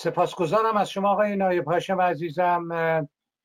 سپاسگزارم 0.00 0.76
از 0.76 0.90
شما 0.90 1.10
آقای 1.10 1.36
نایب 1.36 1.64
هاشم 1.64 2.00
عزیزم. 2.00 2.68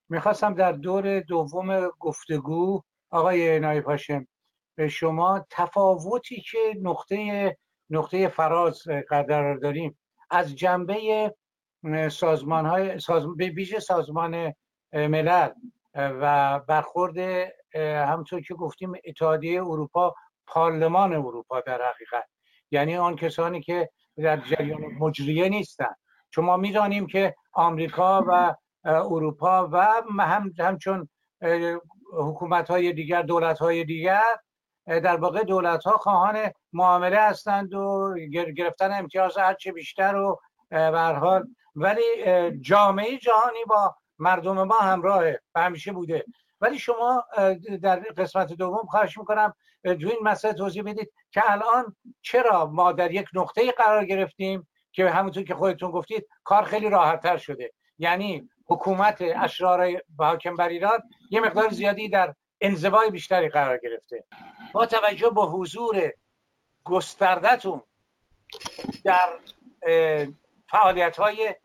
می‌خواستم 0.09 0.53
در 0.53 0.71
دور 0.71 1.19
دوم 1.19 1.89
گفتگو 1.99 2.81
آقای 3.11 3.59
نایب 3.59 3.85
هاشم 3.85 4.27
به 4.75 4.87
شما 4.87 5.45
تفاوتی 5.49 6.41
که 6.41 6.57
نقطه 6.81 7.57
نقطه 7.89 8.27
فراز 8.27 8.83
قرار 9.09 9.57
داریم 9.57 9.99
از 10.29 10.55
جنبه 10.55 11.33
سازمان 12.11 12.65
های 12.65 12.97
به 13.37 13.49
ویژه 13.49 13.79
سازمان 13.79 14.53
ملل 14.93 15.49
و 15.95 16.59
برخورد 16.59 17.17
همطور 17.75 18.41
که 18.41 18.53
گفتیم 18.53 18.93
اتحادیه 19.05 19.61
اروپا 19.61 20.15
پارلمان 20.47 21.13
اروپا 21.13 21.61
در 21.61 21.81
حقیقت. 21.81 22.29
یعنی 22.71 22.97
آن 22.97 23.15
کسانی 23.15 23.61
که 23.61 23.89
در 24.17 24.37
جریان 24.37 24.81
مجریه 24.99 25.49
نیستند 25.49 25.97
چون 26.33 26.45
ما 26.45 26.57
می‌دانیم 26.57 27.07
که 27.07 27.35
آمریکا 27.53 28.23
و 28.27 28.55
اروپا 28.85 29.67
و 29.67 29.77
هم 30.19 30.51
همچون 30.59 31.09
حکومت 32.13 32.69
های 32.69 32.93
دیگر 32.93 33.21
دولت 33.21 33.59
های 33.59 33.83
دیگر 33.83 34.23
در 34.87 35.15
واقع 35.15 35.43
دولت 35.43 35.83
ها 35.83 35.97
خواهان 35.97 36.51
معامله 36.73 37.19
هستند 37.19 37.73
و 37.73 38.13
گرفتن 38.57 38.91
امتیاز 38.99 39.37
هرچه 39.37 39.71
بیشتر 39.71 40.15
و 40.15 40.39
حال. 41.13 41.47
ولی 41.75 42.01
جامعه 42.61 43.17
جهانی 43.17 43.65
با 43.67 43.95
مردم 44.19 44.63
ما 44.63 44.79
همراهه 44.79 45.39
و 45.55 45.61
همیشه 45.61 45.91
بوده. 45.91 46.25
ولی 46.61 46.79
شما 46.79 47.23
در 47.81 47.99
قسمت 47.99 48.53
دوم 48.53 48.85
خواهش 48.87 49.17
می‌کنم 49.17 49.53
تو 49.83 49.89
این 49.89 50.19
مسئله 50.21 50.53
توضیح 50.53 50.83
بدید 50.83 51.11
که 51.31 51.51
الان 51.51 51.95
چرا 52.21 52.65
ما 52.65 52.91
در 52.91 53.11
یک 53.11 53.27
نقطه 53.33 53.71
قرار 53.71 54.05
گرفتیم 54.05 54.67
که 54.93 55.09
همونطور 55.09 55.43
که 55.43 55.55
خودتون 55.55 55.91
گفتید 55.91 56.27
کار 56.43 56.63
خیلی 56.63 56.89
راحت 56.89 57.37
شده. 57.37 57.73
یعنی 57.97 58.49
حکومت 58.67 59.17
اشرار 59.21 60.01
حاکم 60.19 60.55
بر 60.55 60.69
ایران 60.69 60.99
یه 61.29 61.39
مقدار 61.39 61.69
زیادی 61.69 62.09
در 62.09 62.35
انزوای 62.61 63.11
بیشتری 63.11 63.49
قرار 63.49 63.77
گرفته. 63.77 64.23
با 64.73 64.85
توجه 64.85 65.29
به 65.29 65.41
حضور 65.41 66.11
گستردتون 66.83 67.81
در 69.03 69.39
فعالیت 70.69 71.17
های 71.17 71.55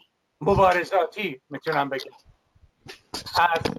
مبارزاتی 0.41 1.43
می‌تونم 1.51 1.89
بگم. 1.89 2.13
از 3.39 3.75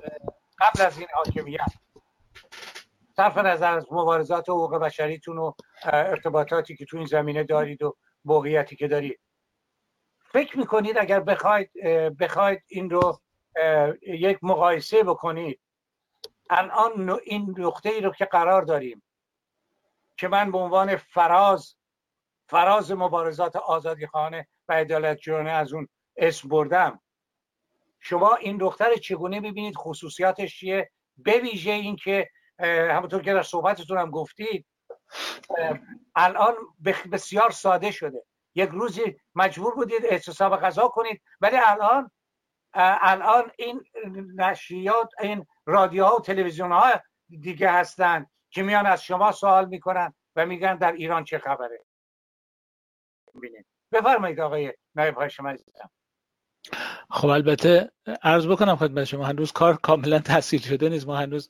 قبل 0.60 0.82
از 0.82 0.98
این 0.98 1.08
حاکمیت 1.14 1.72
صرف 3.16 3.38
نظر 3.38 3.74
از 3.74 3.86
مبارزات 3.92 4.50
حقوق 4.50 4.76
بشریتون 4.78 5.38
و 5.38 5.52
ارتباطاتی 5.84 6.76
که 6.76 6.86
تو 6.86 6.98
این 6.98 7.06
زمینه 7.06 7.44
دارید 7.44 7.84
و 7.84 7.96
موقعیتی 8.26 8.76
که 8.76 8.88
دارید 8.88 9.20
فکر 10.32 10.58
می‌کنید 10.58 10.98
اگر 10.98 11.20
بخواید 11.20 11.72
بخواید 12.20 12.64
این 12.68 12.90
رو 12.90 13.22
یک 14.02 14.40
مقایسه 14.42 15.04
بکنید 15.04 15.60
الان 16.50 17.20
این 17.24 17.56
نقطه 17.58 17.90
ای 17.90 18.02
رو 18.02 18.12
که 18.12 18.26
قرار 18.26 18.62
داریم 18.62 19.04
که 20.18 20.28
من 20.28 20.52
به 20.52 20.58
عنوان 20.58 20.96
فراز 20.96 21.76
فراز 22.50 22.92
مبارزات 22.92 23.56
آزادی 23.56 24.08
خانه 24.08 24.48
و 24.68 24.74
عدالت 24.74 25.28
از 25.28 25.74
اون 25.74 25.88
اسم 26.18 26.50
بردم 26.50 27.02
شما 28.00 28.36
این 28.36 28.58
دختر 28.58 28.96
چگونه 28.96 29.42
ببینید 29.42 29.76
خصوصیاتش 29.76 30.60
چیه؟ 30.60 30.92
به 31.18 31.40
ویژه 31.40 31.72
این 31.72 31.96
که 31.96 32.30
همونطور 32.60 33.22
که 33.22 33.34
در 33.34 33.44
صحبتتون 33.44 33.98
هم 33.98 34.12
گفتید 34.12 34.66
الان 36.16 36.56
بسیار 37.12 37.52
ساده 37.52 37.92
شده. 37.92 38.26
یک 38.56 38.70
روزی 38.70 39.20
مجبور 39.36 39.76
بودید 39.76 40.06
اعتصاب 40.06 40.58
غذا 40.58 40.88
کنید 40.88 41.22
ولی 41.42 41.58
الان 41.58 42.12
الان 42.74 43.52
این 43.58 43.84
نشریات 44.36 45.12
این 45.20 45.46
رادیوها 45.66 46.16
و 46.16 46.20
تلویزیون 46.20 46.72
ها 46.72 46.92
دیگه 47.30 47.72
هستند 47.72 48.32
که 48.50 48.64
میان 48.64 48.86
از 48.86 49.04
شما 49.04 49.32
سوال 49.32 49.68
می‌کنن 49.68 50.14
و 50.36 50.46
میگن 50.46 50.78
در 50.78 50.92
ایران 50.92 51.24
چه 51.24 51.38
خبره. 51.38 51.86
بفرمایید 53.92 54.40
آقای 54.40 54.74
نایب 54.96 55.16
های 55.16 55.30
شما 55.30 55.50
عزیزم. 55.50 55.90
خب 57.10 57.28
البته 57.28 57.92
عرض 58.24 58.48
بکنم 58.48 58.76
خدمت 58.76 59.04
شما 59.04 59.26
هنوز 59.26 59.52
کار 59.52 59.76
کاملا 59.76 60.20
تحصیل 60.20 60.62
شده 60.62 60.90
نیست. 60.90 61.08
ما 61.08 61.18
هنوز 61.18 61.50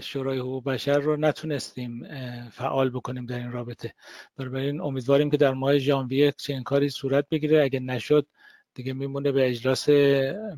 شورای 0.00 0.38
حقوق 0.38 0.64
بشر 0.64 0.98
رو 0.98 1.16
نتونستیم 1.16 2.08
فعال 2.50 2.90
بکنیم 2.90 3.26
در 3.26 3.38
این 3.38 3.52
رابطه. 3.52 3.94
بنابراین 4.36 4.80
امیدواریم 4.80 5.30
که 5.30 5.36
در 5.36 5.52
ماه 5.52 5.78
ژانویه 5.78 6.32
چنین 6.32 6.62
کاری 6.62 6.88
صورت 6.88 7.28
بگیره. 7.30 7.62
اگه 7.62 7.80
نشد 7.80 8.26
دیگه 8.74 8.92
میمونه 8.92 9.32
به 9.32 9.48
اجلاس 9.48 9.88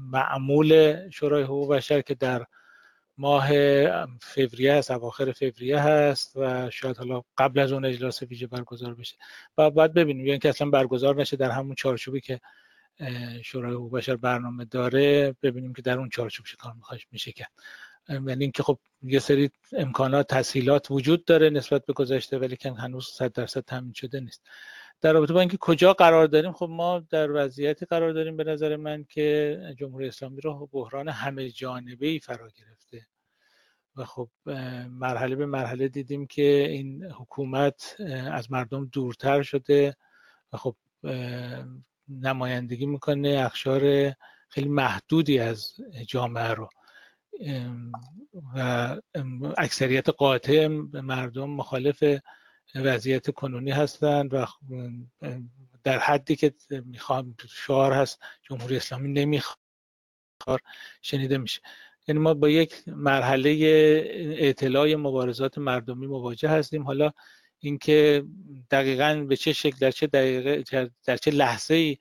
معمول 0.01 1.01
شورای 1.11 1.43
حقوق 1.43 1.75
بشر 1.75 2.01
که 2.01 2.15
در 2.15 2.45
ماه 3.19 3.49
فوریه 4.21 4.75
هست 4.75 4.91
اواخر 4.91 5.33
فوریه 5.33 5.81
هست 5.81 6.33
و 6.37 6.71
شاید 6.71 6.97
حالا 6.97 7.23
قبل 7.39 7.61
از 7.61 7.73
اون 7.73 7.85
اجلاس 7.85 8.23
ویژه 8.23 8.47
برگزار 8.47 8.95
بشه. 8.95 9.17
و 9.59 9.71
بعد 9.71 9.95
ببینیم 9.95 10.27
یعنی 10.27 10.39
که 10.39 10.49
اصلا 10.49 10.71
برگزار 10.71 11.21
نشه 11.21 11.37
در 11.37 11.51
همون 11.51 11.75
چارچوبی 11.75 12.21
که 12.21 12.41
شورای 13.45 13.75
حقوق 13.75 13.93
بشر 13.93 14.17
برنامه 14.17 14.65
داره 14.65 15.37
ببینیم 15.43 15.73
که 15.73 15.83
در 15.83 15.99
اون 15.99 16.09
چارچوب 16.09 16.47
چه 16.47 16.57
کار 16.57 16.75
میشه 17.13 17.33
کرد. 17.33 17.53
یعنی 18.09 18.45
اینکه 18.45 18.63
خب 18.63 18.79
یه 19.03 19.19
سری 19.19 19.51
امکانات 19.73 20.27
تسهیلات 20.27 20.91
وجود 20.91 21.25
داره 21.25 21.51
نسبت 21.51 21.87
به 21.87 21.93
گذشته 21.93 22.39
ولی 22.39 22.57
که 22.57 22.73
هنوز 22.73 23.07
صد 23.07 23.33
درصد 23.33 23.61
تامین 23.61 23.93
شده 23.93 24.21
نیست. 24.21 24.43
در 25.01 25.13
رابطه 25.13 25.33
با 25.33 25.41
اینکه 25.41 25.57
کجا 25.57 25.93
قرار 25.93 26.27
داریم 26.27 26.53
خب 26.53 26.69
ما 26.71 26.99
در 27.11 27.31
وضعیتی 27.33 27.87
قرار 27.87 28.13
داریم 28.13 28.37
به 28.37 28.45
نظر 28.45 28.77
من 28.77 29.05
که 29.05 29.59
جمهوری 29.79 30.09
اسلامی 30.09 30.41
رو 30.41 30.69
بحران 30.73 31.09
همه 31.09 31.51
جانبه 31.51 32.07
ای 32.07 32.19
فرا 32.19 32.49
گرفته. 32.49 33.07
و 33.97 34.05
خب 34.05 34.29
مرحله 34.91 35.37
به 35.37 35.47
مرحله 35.47 35.89
دیدیم 35.89 36.27
که 36.27 36.43
این 36.71 37.05
حکومت 37.05 37.97
از 38.33 38.53
مردم 38.53 38.87
دورتر 38.87 39.43
شده 39.43 39.97
و 40.53 40.57
خب 40.57 40.77
نمایندگی 42.09 42.87
می‌کنه 42.87 43.43
اخشار 43.47 44.13
خیلی 44.49 44.69
محدودی 44.69 45.39
از 45.39 45.75
جامعه 46.07 46.51
رو. 46.51 46.69
و 48.55 48.97
اکثریت 49.59 50.09
قاطع 50.09 50.67
مردم 50.93 51.51
مخالف 51.51 52.05
وضعیت 52.75 53.31
کنونی 53.31 53.71
هستند 53.71 54.35
و 54.35 54.47
در 55.85 55.99
حدی 55.99 56.37
که 56.37 56.55
می‌خوام 56.71 57.35
شعار 57.49 57.93
هست 57.93 58.19
جمهوری 58.43 58.77
اسلامی 58.77 59.13
نمی‌خواد 59.13 60.61
شنیده 61.03 61.39
میشه. 61.39 61.61
یعنی 62.09 62.21
ما 62.21 62.35
با 62.35 62.49
یک 62.49 62.75
مرحله 62.87 63.51
اطلاع 64.39 64.95
مبارزات 64.95 65.59
مردمی 65.59 66.07
مواجه 66.07 66.49
هستیم. 66.49 66.83
حالا 66.83 67.13
اینکه 67.59 68.25
دقیقا 68.71 69.27
به 69.29 69.37
چه 69.37 69.53
شکل 69.53 69.77
در 69.81 69.91
چه 69.91 70.07
دقیقه 70.07 70.65
در 71.05 71.17
چه 71.17 71.31
لحظه 71.31 71.75
ای 71.75 71.97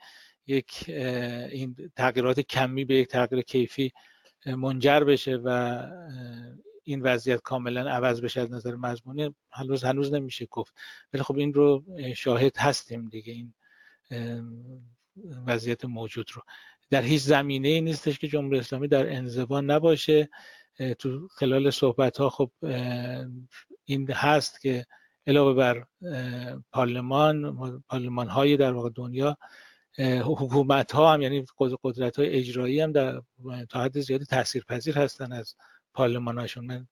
یک 0.47 0.85
این 0.87 1.75
تغییرات 1.95 2.39
کمی 2.39 2.85
به 2.85 2.95
یک 2.95 3.07
تغییر 3.07 3.41
کیفی 3.41 3.91
منجر 4.45 4.99
بشه 4.99 5.35
و 5.35 5.81
این 6.83 7.01
وضعیت 7.01 7.41
کاملا 7.41 7.89
عوض 7.91 8.21
بشه 8.21 8.41
از 8.41 8.51
نظر 8.51 8.75
مضمونی. 8.75 9.35
هنوز 9.51 9.83
هنوز 9.83 10.13
نمیشه 10.13 10.45
گفت. 10.45 10.73
ولی 11.13 11.23
خب 11.23 11.37
این 11.37 11.53
رو 11.53 11.83
شاهد 12.15 12.57
هستیم 12.57 13.09
دیگه 13.09 13.33
این 13.33 13.53
وضعیت 15.47 15.85
موجود 15.85 16.27
رو. 16.33 16.41
در 16.89 17.01
هیچ 17.01 17.21
زمینه 17.21 17.67
ای 17.67 17.81
نیستش 17.81 18.19
که 18.19 18.27
جمهوری 18.27 18.59
اسلامی 18.59 18.87
در 18.87 19.15
انزوا 19.15 19.61
نباشه. 19.61 20.29
تو 20.99 21.27
خلال 21.27 21.69
صحبت 21.69 22.17
ها 22.17 22.29
خب 22.29 22.51
این 23.85 24.11
هست 24.11 24.61
که 24.61 24.85
علاوه 25.27 25.53
بر 25.53 25.85
پارلمان 26.71 27.57
پارلمان 27.87 28.27
های 28.27 28.57
در 28.57 28.71
واقع 28.71 28.89
دنیا 28.95 29.37
حکومت 29.99 30.91
ها 30.91 31.13
هم 31.13 31.21
یعنی 31.21 31.45
قدرت 31.83 32.19
های 32.19 32.29
اجرایی 32.29 32.81
هم 32.81 32.91
در 32.91 33.21
تا 33.69 33.81
حد 33.81 33.99
زیادی 33.99 34.25
تاثیرپذیر 34.25 34.97
هستن 34.97 35.31
از 35.31 35.55
پارلمان 35.93 36.37
هاشون 36.37 36.65
من 36.65 36.87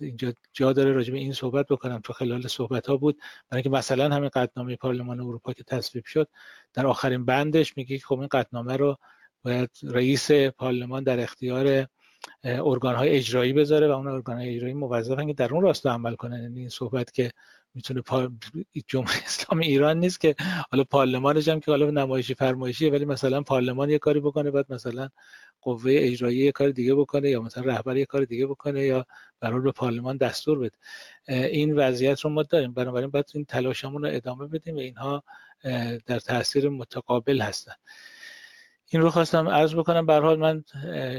اینجا 0.00 0.32
جا 0.52 0.72
داره 0.72 0.92
راجع 0.92 1.12
به 1.12 1.18
این 1.18 1.32
صحبت 1.32 1.66
بکنم 1.66 2.00
تو 2.04 2.12
خلال 2.12 2.46
صحبت 2.46 2.86
ها 2.86 2.96
بود. 2.96 3.16
برای 3.50 3.62
اینکه 3.62 3.78
مثلا 3.78 4.14
همین 4.14 4.30
قطنامه 4.34 4.76
پارلمان 4.76 5.20
اروپا 5.20 5.52
که 5.52 5.64
تصویب 5.64 6.04
شد 6.04 6.28
در 6.74 6.86
آخرین 6.86 7.24
بندش 7.24 7.76
میگه 7.76 7.98
که 7.98 8.04
خب 8.04 8.18
این 8.18 8.28
قطنامه 8.28 8.76
رو 8.76 8.96
باید 9.42 9.70
رئیس 9.82 10.32
پارلمان 10.32 11.04
در 11.04 11.20
اختیار 11.20 11.86
ارگان 12.44 12.94
های 12.94 13.08
اجرایی 13.08 13.52
بذاره 13.52 13.88
و 13.88 13.90
اون 13.90 14.08
ارگان 14.08 14.36
های 14.36 14.56
اجرایی 14.56 14.74
موظفن 14.74 15.26
که 15.26 15.32
در 15.32 15.54
اون 15.54 15.62
راستا 15.62 15.92
عمل 15.92 16.14
کنن. 16.14 16.42
یعنی 16.42 16.60
این 16.60 16.68
صحبت 16.68 17.12
که 17.12 17.30
می‌تونه 17.74 18.00
پا... 18.00 18.28
جمهوری 18.86 19.18
اسلامی 19.24 19.66
ایران 19.66 19.98
نیست 19.98 20.20
که 20.20 20.34
حالا 20.70 20.84
پارلمانش 20.84 21.48
هم 21.48 21.60
که 21.60 21.70
حالا 21.70 21.90
نمایشی 21.90 22.34
فرمایشیه 22.34 22.90
ولی 22.90 23.04
مثلا 23.04 23.42
پارلمان 23.42 23.90
یه 23.90 23.98
کاری 23.98 24.20
بکنه 24.20 24.50
بعد 24.50 24.72
مثلا 24.72 25.08
قوه 25.62 25.92
اجرایی 25.94 26.38
یه 26.38 26.52
کار 26.52 26.70
دیگه 26.70 26.94
بکنه 26.94 27.30
یا 27.30 27.40
مثلا 27.40 27.64
رهبر 27.64 27.96
یه 27.96 28.06
کار 28.06 28.24
دیگه 28.24 28.46
بکنه 28.46 28.84
یا 28.84 29.06
برای 29.40 29.60
به 29.60 29.72
پارلمان 29.72 30.16
دستور 30.16 30.58
بده. 30.58 30.76
این 31.46 31.76
وضعیت 31.78 32.20
رو 32.20 32.30
ما 32.30 32.42
داریم. 32.42 32.72
بنابراین 32.72 33.10
باید 33.10 33.30
این 33.34 33.44
تلاشمون 33.44 34.04
رو 34.04 34.10
ادامه 34.12 34.46
بدیم 34.46 34.76
و 34.76 34.78
اینها 34.78 35.24
در 36.06 36.18
تاثیر 36.18 36.68
متقابل 36.68 37.40
هستن. 37.40 37.74
این 38.92 39.02
رو 39.02 39.10
خواستم 39.10 39.48
عرض 39.48 39.74
بکنم. 39.74 40.06
به 40.06 40.14
حال 40.14 40.38
من 40.38 40.64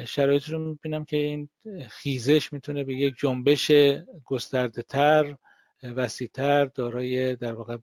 شرایط 0.05 0.49
رو 0.49 0.59
می‌بینم 0.59 1.05
که 1.05 1.17
این 1.17 1.49
خیزش 1.89 2.53
می‌تونه 2.53 2.83
به 2.83 2.95
یک 2.95 3.15
جنبش 3.17 3.71
گسترده 4.25 4.81
تر 4.81 5.35
وسیعتر 5.83 6.65
دارای 6.65 7.35
در 7.35 7.53
واقع 7.53 7.77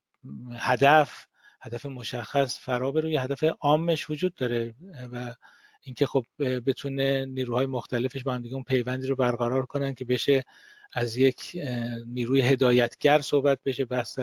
هدف 0.52 1.26
هدف 1.60 1.86
مشخص 1.86 2.58
فرا 2.58 3.08
یه 3.08 3.20
هدف 3.20 3.44
عامش 3.60 4.10
وجود 4.10 4.34
داره 4.34 4.74
و 5.12 5.34
اینکه 5.82 6.06
خب 6.06 6.24
بتونه 6.38 7.24
نیروهای 7.24 7.66
مختلفش 7.66 8.22
با 8.22 8.34
هم 8.34 8.42
دیگه 8.42 8.54
اون 8.54 8.64
پیوندی 8.64 9.06
رو 9.06 9.16
برقرار 9.16 9.66
کنن 9.66 9.94
که 9.94 10.04
بشه 10.04 10.44
از 10.92 11.16
یک 11.16 11.56
نیروی 12.06 12.40
هدایتگر 12.40 13.20
صحبت 13.20 13.58
بشه 13.64 13.84
بحث 13.84 14.18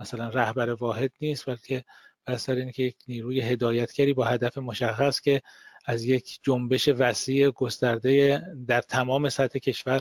مثلا 0.00 0.28
رهبر 0.28 0.70
واحد 0.70 1.10
نیست 1.20 1.46
بلکه 1.46 1.84
بحث 2.26 2.44
سر 2.44 2.70
که 2.70 2.82
یک 2.82 2.96
نیروی 3.08 3.40
هدایتگری 3.40 4.14
با 4.14 4.24
هدف 4.24 4.58
مشخص 4.58 5.20
که 5.20 5.42
از 5.86 6.04
یک 6.04 6.38
جنبش 6.42 6.88
وسیع 6.88 7.50
گسترده 7.50 8.42
در 8.66 8.80
تمام 8.80 9.28
سطح 9.28 9.58
کشور 9.58 10.00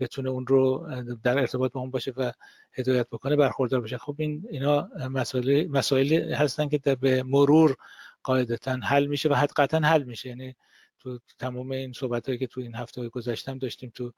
بتونه 0.00 0.30
اون 0.30 0.46
رو 0.46 0.88
در 1.22 1.38
ارتباط 1.38 1.72
با 1.72 1.80
اون 1.80 1.90
باشه 1.90 2.10
و 2.16 2.32
هدایت 2.72 3.06
بکنه 3.08 3.36
برخوردار 3.36 3.80
بشه. 3.80 3.98
خب 3.98 4.16
این 4.18 4.46
اینا 4.50 4.88
مسائل 5.10 5.66
مسائلی 5.66 6.16
هستن 6.16 6.68
که 6.68 6.78
به 6.78 7.22
مرور 7.22 7.76
قاعدتا 8.22 8.72
حل 8.72 9.06
میشه 9.06 9.28
و 9.28 9.34
حد 9.34 9.52
قطعا 9.56 9.80
حل 9.80 10.02
میشه. 10.02 10.28
یعنی 10.28 10.56
تو 10.98 11.18
تمام 11.38 11.70
این 11.70 11.92
صحبت 11.92 12.26
هایی 12.26 12.38
که 12.38 12.46
تو 12.46 12.60
این 12.60 12.74
هفته 12.74 13.08
گذاشتم 13.08 13.58
داشتیم 13.58 13.92
تو 13.94 14.12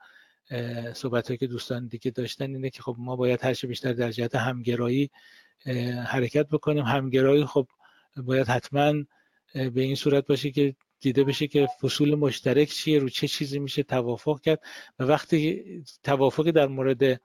صحبت 0.94 1.26
هایی 1.26 1.38
که 1.38 1.46
دوستان 1.46 1.86
دیگه 1.86 2.10
داشتن 2.10 2.44
اینه 2.44 2.70
که 2.70 2.82
خب 2.82 2.96
ما 2.98 3.16
باید 3.16 3.44
هرچه 3.44 3.66
بیشتر 3.66 3.92
در 3.92 4.10
جهت 4.10 4.34
همگرایی 4.34 5.10
حرکت 6.06 6.48
بکنیم. 6.48 6.84
همگرایی 6.84 7.44
خب 7.44 7.68
باید 8.16 8.46
حتما 8.46 8.94
به 9.54 9.80
این 9.80 9.94
صورت 9.94 10.26
باشه 10.26 10.50
که 10.50 10.74
دیده 11.00 11.24
بشه 11.24 11.46
که 11.46 11.66
فصول 11.80 12.14
مشترک 12.14 12.68
چیه 12.68 12.98
رو 12.98 13.08
چه 13.08 13.28
چیزی 13.28 13.58
میشه 13.58 13.82
توافق 13.82 14.40
کرد. 14.40 14.60
و 14.98 15.04
وقتی 15.04 15.64
توافقی 16.02 16.52
در 16.52 16.66
مورد 16.66 17.20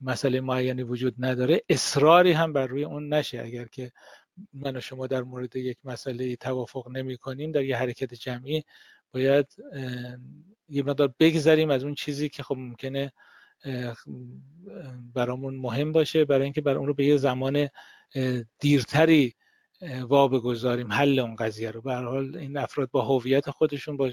مسئله 0.00 0.40
معینی 0.40 0.82
وجود 0.82 1.14
نداره 1.18 1.62
اصراری 1.68 2.32
هم 2.32 2.52
بر 2.52 2.66
روی 2.66 2.84
اون 2.84 3.14
نشه. 3.14 3.40
اگر 3.40 3.64
که 3.64 3.92
من 4.52 4.76
و 4.76 4.80
شما 4.80 5.06
در 5.06 5.22
مورد 5.22 5.56
یک 5.56 5.78
مسئله 5.84 6.36
توافق 6.36 6.88
نمی 6.88 7.16
کنیم 7.16 7.52
در 7.52 7.64
یه 7.64 7.76
حرکت 7.76 8.14
جمعی 8.14 8.64
باید 9.12 9.46
یه 10.68 10.82
مقدار 10.82 11.14
بگذریم 11.18 11.70
از 11.70 11.84
اون 11.84 11.94
چیزی 11.94 12.28
که 12.28 12.42
خب 12.42 12.56
ممکنه 12.56 13.12
برامون 15.14 15.56
مهم 15.56 15.92
باشه 15.92 16.24
برای 16.24 16.44
اینکه 16.44 16.60
بر 16.60 16.76
اون 16.76 16.86
رو 16.86 16.94
به 16.94 17.04
یه 17.04 17.16
زمان 17.16 17.68
دیرتری 18.58 19.34
وا 19.82 20.28
بگذاریم 20.28 20.92
حل 20.92 21.18
اون 21.18 21.34
قضیه 21.34 21.70
رو. 21.70 21.80
به 21.80 21.94
حال 21.94 22.36
این 22.36 22.56
افراد 22.56 22.90
با 22.90 23.02
هویت 23.02 23.50
خودشون 23.50 23.96
با 23.96 24.12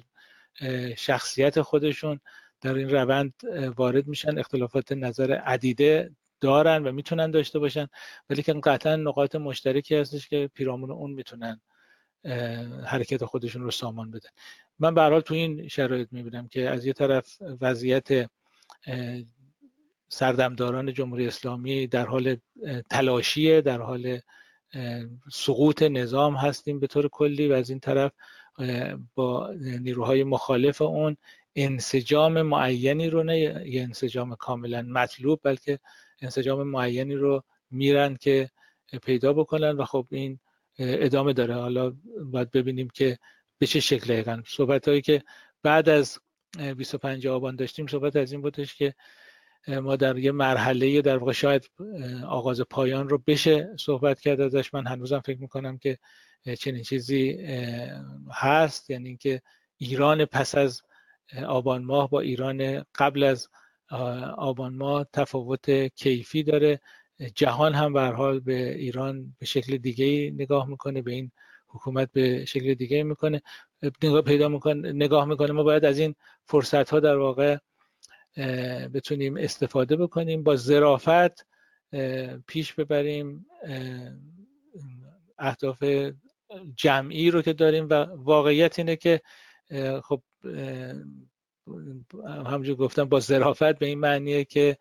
شخصیت 0.98 1.62
خودشون 1.62 2.20
در 2.62 2.74
این 2.74 2.90
روند 2.90 3.34
وارد 3.76 4.08
میشن. 4.08 4.40
اختلافات 4.40 4.92
نظر 4.92 5.32
عدیده 5.32 6.12
دارن 6.42 6.84
و 6.84 6.92
می‌تونن 6.92 7.32
داشته 7.32 7.60
باشن. 7.60 7.88
ولی 8.30 8.44
که 8.44 8.54
قطعا 8.54 8.96
نقاط 8.96 9.36
مشترکی 9.36 9.96
هستش 9.96 10.28
که 10.28 10.50
پیرامون 10.54 10.92
اون 10.92 11.12
می‌تونن 11.12 11.62
حرکت 12.86 13.26
خودشون 13.26 13.62
رو 13.62 13.72
سامان 13.72 14.12
بدن. 14.12 14.30
من 14.80 14.94
به 14.96 15.02
حال 15.02 15.22
تو 15.22 15.34
این 15.34 15.68
شرایط 15.68 16.08
می‌بینم 16.12 16.48
که 16.48 16.70
از 16.70 16.86
یه 16.86 16.94
طرف 16.94 17.38
وضعیت 17.62 18.30
سردمداران 20.10 20.94
جمهوری 20.94 21.28
اسلامی 21.28 21.88
در 21.88 22.06
حال 22.06 22.38
تلاشیه 22.90 23.62
در 23.62 23.82
حال 23.82 24.20
سقوط 25.32 25.84
نظام 25.84 26.36
هستیم 26.36 26.80
به 26.80 26.88
طور 26.88 27.08
کلی 27.08 27.48
و 27.48 27.54
از 27.54 27.70
این 27.70 27.80
طرف 27.80 28.12
با 29.16 29.54
نیروهای 29.80 30.24
مخالف 30.24 30.82
اون 30.82 31.18
انسجام 31.56 32.42
معینی 32.42 33.10
رو 33.10 33.24
نه 33.24 33.40
یه 33.40 33.82
انسجام 33.82 34.36
کاملا 34.36 34.82
مطلوب 34.82 35.40
بلکه 35.44 35.80
انسجام 36.22 36.64
معینی 36.64 37.16
رو 37.16 37.44
میرن 37.72 38.16
که 38.16 38.50
پیدا 39.04 39.34
بکنن 39.34 39.72
و 39.72 39.86
خب 39.86 40.08
این 40.12 40.40
ادامه 40.80 41.34
داره. 41.34 41.56
حالا 41.56 41.96
باید 42.26 42.52
ببینیم 42.52 42.88
که 42.94 43.18
به 43.58 43.68
چه 43.68 43.80
شکل 43.80 44.14
دقیقا. 44.14 44.42
صحبت 44.48 44.88
هایی 44.88 45.02
که 45.02 45.24
بعد 45.64 45.90
از 45.90 46.20
25 46.78 47.28
آبان 47.28 47.56
داشتیم 47.56 47.88
صحبت 47.88 48.16
از 48.16 48.32
این 48.32 48.42
بودش 48.42 48.76
که 48.76 48.94
ما 49.68 49.96
در 49.96 50.18
یه 50.18 50.32
مرحله 50.32 51.02
در 51.02 51.18
واقع 51.18 51.32
شاید 51.32 51.70
آغاز 52.28 52.62
پایان 52.62 53.10
رو 53.10 53.22
بشه 53.28 53.70
صحبت 53.80 54.20
کرد 54.20 54.42
ازش. 54.42 54.74
من 54.74 54.88
هنوزم 54.88 55.20
فکر 55.20 55.42
می‌کنم 55.42 55.78
که 55.78 55.98
چنین 56.60 56.84
چیزی 56.84 57.38
هست. 58.32 58.90
یعنی 58.90 59.08
اینکه 59.08 59.42
ایران 59.78 60.26
پس 60.26 60.56
از 60.56 60.82
آبان 61.48 61.84
ماه 61.84 62.10
با 62.10 62.20
ایران 62.20 62.84
قبل 62.96 63.24
از 63.24 63.50
آبان 64.38 64.76
ماه 64.76 65.06
تفاوت 65.14 65.72
کیفی 65.96 66.44
داره. 66.44 66.80
جهان 67.36 67.74
هم 67.74 67.94
به 67.94 68.02
حال 68.02 68.40
به 68.40 68.76
ایران 68.76 69.36
به 69.40 69.46
شکل 69.46 69.78
دیگه 69.78 70.32
نگاه 70.32 70.68
می‌کنه 70.68 71.02
به 71.02 71.12
این 71.12 71.32
حکومت 71.68 72.10
به 72.14 72.46
شکل 72.46 72.74
دیگه 72.74 73.04
می‌کنه 73.04 73.42
نگاه 74.04 74.22
پیدا 74.22 74.50
می‌کنه 74.50 74.92
نگاه 74.92 75.26
می‌کنه. 75.26 75.52
ما 75.52 75.64
باید 75.64 75.86
از 75.86 76.00
این 76.00 76.16
فرصت 76.46 76.90
ها 76.90 77.00
در 77.00 77.18
واقع 77.18 77.58
بتونیم 78.94 79.38
استفاده 79.38 79.96
بکنیم 79.96 80.44
با 80.44 80.56
ظرافت 80.56 81.46
پیش 82.48 82.74
ببریم 82.74 83.46
اهداف 85.40 85.84
جمعی 86.76 87.32
رو 87.32 87.42
که 87.42 87.54
داریم 87.54 87.88
و 87.90 87.94
واقعیت 88.16 88.80
اینه 88.80 88.96
که 88.96 89.22
خب 90.04 90.22
همونجور 92.28 92.76
گفتم 92.76 93.06
با 93.06 93.20
ظرافت 93.20 93.80
به 93.80 93.86
این 93.86 94.00
معنیه 94.00 94.46
که 94.46 94.78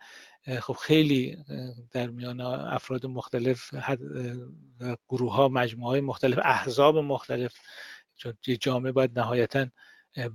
خب 0.61 0.73
خیلی 0.73 1.37
در 1.93 2.06
میان 2.06 2.41
افراد 2.41 3.06
مختلف 3.06 3.75
گروه 5.09 5.35
ها 5.35 5.49
مجموعه 5.49 5.91
های 5.91 6.00
مختلف 6.00 6.38
احزاب 6.44 6.99
مختلف 6.99 7.55
چون 8.17 8.35
جامعه 8.61 8.93
باید 8.93 9.19
نهایتا 9.19 9.67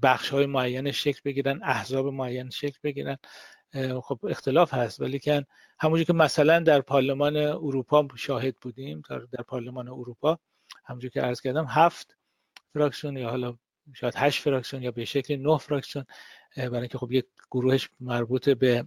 بخش 0.02 0.30
های 0.30 0.46
معین 0.46 0.92
شکل 0.92 1.20
بگیرن 1.26 1.60
احزاب 1.64 2.08
معین 2.08 2.50
شکل 2.50 2.78
بگیرن. 2.84 3.18
خب 4.04 4.20
اختلاف 4.30 4.74
هست 4.74 5.02
ولی 5.02 5.20
که 5.20 5.46
همونجور 5.80 6.06
که 6.06 6.14
مثلا 6.14 6.60
در 6.60 6.82
پارلمان 6.82 7.38
اروپا 7.38 8.08
شاهد 8.16 8.56
بودیم 8.62 9.02
در 9.10 9.44
پارلمان 9.48 9.88
اروپا 9.88 10.40
همونجور 10.86 11.12
که 11.12 11.22
عرض 11.22 11.42
کردم 11.42 11.66
هفت 11.70 12.18
فراکسیون 12.74 13.18
یا 13.18 13.30
حالا 13.30 13.58
شاید 13.94 14.14
هشت 14.18 14.42
فراکسیون 14.42 14.84
یا 14.84 14.92
به 14.92 15.06
شکل 15.06 15.36
نه 15.36 15.58
فراکسیون 15.58 16.06
برای 16.58 16.80
اینکه 16.80 16.98
خب 16.98 17.12
یک 17.12 17.26
گروهش 17.52 17.90
مربوط 18.00 18.50
به 18.50 18.86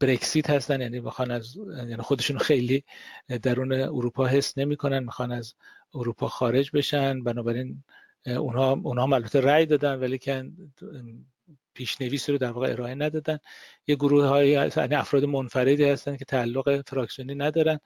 برکسیت 0.00 0.50
هستن 0.50 0.80
یعنی 0.80 1.00
می‌خوان 1.00 1.30
از 1.30 1.56
یعنی 1.76 1.96
خودشون 1.96 2.38
خیلی 2.38 2.84
درون 3.42 3.72
اروپا 3.72 4.26
حس 4.26 4.58
نمی‌کنن 4.58 4.98
می‌خوان 4.98 5.32
از 5.32 5.54
اروپا 5.94 6.28
خارج 6.28 6.70
بشن. 6.74 7.22
بنابراین 7.22 7.84
اونها 8.26 8.72
اونها 8.72 9.14
البته 9.14 9.40
رأی 9.40 9.66
دادن 9.66 9.94
ولی 9.94 10.18
که 10.18 10.50
پیشنویسی 11.74 12.32
رو 12.32 12.38
در 12.38 12.50
واقع 12.50 12.72
ارائه 12.72 12.94
ندادن. 12.94 13.38
یه 13.86 13.94
گروه 13.94 14.24
های 14.24 14.50
یعنی 14.50 14.94
افراد 14.94 15.24
منفردی 15.24 15.84
هستن 15.84 16.16
که 16.16 16.24
تعلق 16.24 16.82
فراکسیونی 16.88 17.34
ندارن. 17.34 17.80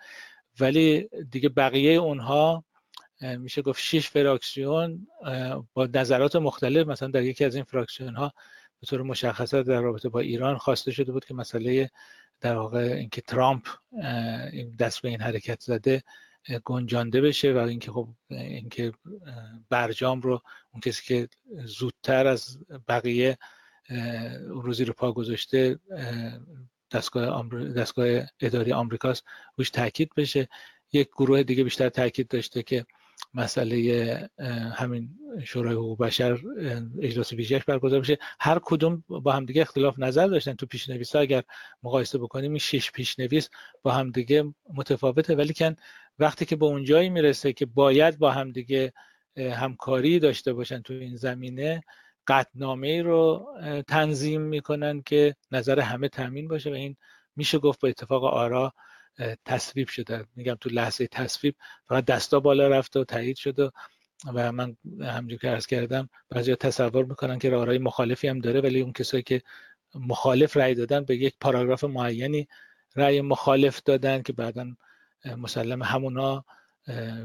ولی 0.61 1.09
دیگه 1.31 1.49
بقیه 1.49 1.93
اونها 1.93 2.65
میشه 3.21 3.63
گفت 3.63 3.83
شش 3.83 4.09
فراکسیون 4.09 5.07
با 5.75 5.89
نظرات 5.95 6.37
مختلف 6.37 6.87
مثلا 6.87 7.09
در 7.09 7.23
یکی 7.23 7.45
از 7.45 7.55
این 7.55 7.65
فراکسیون 7.65 8.15
ها 8.15 8.33
به 8.81 8.87
طور 8.87 9.03
مشخصه 9.03 9.63
در 9.63 9.81
رابطه 9.81 10.09
با 10.09 10.21
ایران 10.21 10.59
خواسته 10.59 10.91
شده 10.91 11.13
بود 11.13 11.25
که 11.25 11.35
مسئله 11.35 11.91
در 12.41 12.57
واقع 12.57 12.79
اینکه 12.79 13.21
ترامپ 13.21 13.67
دست 14.79 15.03
به 15.03 15.09
این 15.09 15.21
حرکت 15.21 15.61
زده 15.61 16.03
گنجانده 16.65 17.21
بشه 17.21 17.53
و 17.53 17.59
اینکه 17.59 17.93
خب 17.93 18.09
اینکه 18.31 18.93
برجام 19.71 20.21
رو 20.21 20.43
اون 20.73 20.81
کسی 20.81 21.03
که 21.07 21.29
زودتر 21.65 22.27
از 22.27 22.59
بقیه 22.89 23.39
روزی 24.49 24.85
رو 24.85 24.93
پا 24.93 25.13
گذاشته 25.13 25.79
دستگاه, 26.93 27.49
دستگاه 27.77 28.07
اداری 28.41 28.73
آمریکاست 28.73 29.25
روش 29.57 29.71
تاکید 29.71 30.11
بشه. 30.17 30.49
یک 30.93 31.09
گروه 31.09 31.43
دیگه 31.43 31.65
بیشتر 31.65 31.89
تاکید 31.89 32.29
داشته 32.29 32.63
که 32.63 32.87
مسئله 33.35 34.31
همین 34.75 35.11
شورای 35.45 35.75
حقوق 35.75 35.99
بشر 35.99 36.39
اجلاس 37.03 37.33
ویژهش 37.33 37.65
برگزار 37.65 38.01
بشه. 38.01 38.19
هر 38.41 38.61
کدوم 38.63 39.05
با 39.09 39.33
همدیگه 39.33 39.63
اختلاف 39.63 39.99
نظر 39.99 40.27
داشتن 40.27 40.55
تو 40.55 40.67
پیشنویس 40.67 41.17
اگر 41.17 41.43
مقایسه 41.83 42.19
بکنیم 42.19 42.51
این 42.51 42.59
شش 42.59 42.91
پیشنویس 42.93 43.49
با 43.83 43.93
همدیگه 43.93 44.55
متفاوته. 44.75 45.35
ولی 45.35 45.55
کن 45.55 45.77
وقتی 46.19 46.45
که 46.45 46.57
به 46.57 46.67
اونجایی 46.67 47.09
می‌رسه 47.09 47.53
که 47.53 47.67
باید 47.67 48.19
با 48.19 48.31
همدیگه 48.31 48.93
همکاری 49.37 50.19
داشته 50.19 50.53
باشن 50.53 50.83
تو 50.83 50.93
این 50.93 51.17
زمینه 51.17 51.83
قطنامه 52.27 53.03
رو 53.03 53.47
تنظیم 53.89 54.43
می‌کنن 54.43 55.03
که 55.03 55.37
نظر 55.51 55.81
همه 55.81 56.09
تامین 56.09 56.49
باشه 56.49 56.71
و 56.71 56.75
این 56.75 56.97
میشه 57.37 57.59
گفت 57.59 57.81
با 57.81 57.89
اتفاق 57.89 58.25
آرا 58.25 58.73
تصویب 59.45 59.89
شده. 59.89 60.25
میگم 60.37 60.57
تو 60.61 60.69
لحظه 60.69 61.07
تصویب 61.07 61.55
فقط 61.89 62.05
دستا 62.05 62.41
بالا 62.41 62.69
رفته 62.69 63.01
و 63.01 63.05
تایید 63.05 63.37
شده 63.37 63.71
و 64.35 64.53
من 64.53 64.77
همجور 65.01 65.39
که 65.39 65.51
ارز 65.51 65.67
کردم 65.67 66.09
بعضی 66.31 66.55
تصور 66.55 67.05
می‌کنن 67.05 67.39
که 67.39 67.51
راههای 67.51 67.79
مخالفی 67.79 68.29
هم 68.29 68.39
داره 68.39 68.61
ولی 68.61 68.81
اون 68.81 68.93
کسایی 68.93 69.23
که 69.23 69.43
مخالف 69.95 70.57
رأی 70.57 70.75
دادن 70.75 71.05
به 71.05 71.17
یک 71.17 71.35
پاراگراف 71.41 71.85
معینی 71.85 72.49
رأی 72.97 73.21
مخالف 73.21 73.83
دادن 73.83 74.23
که 74.23 74.33
بعدا 74.33 74.67
مسلم 75.25 75.83
همونا 75.83 76.45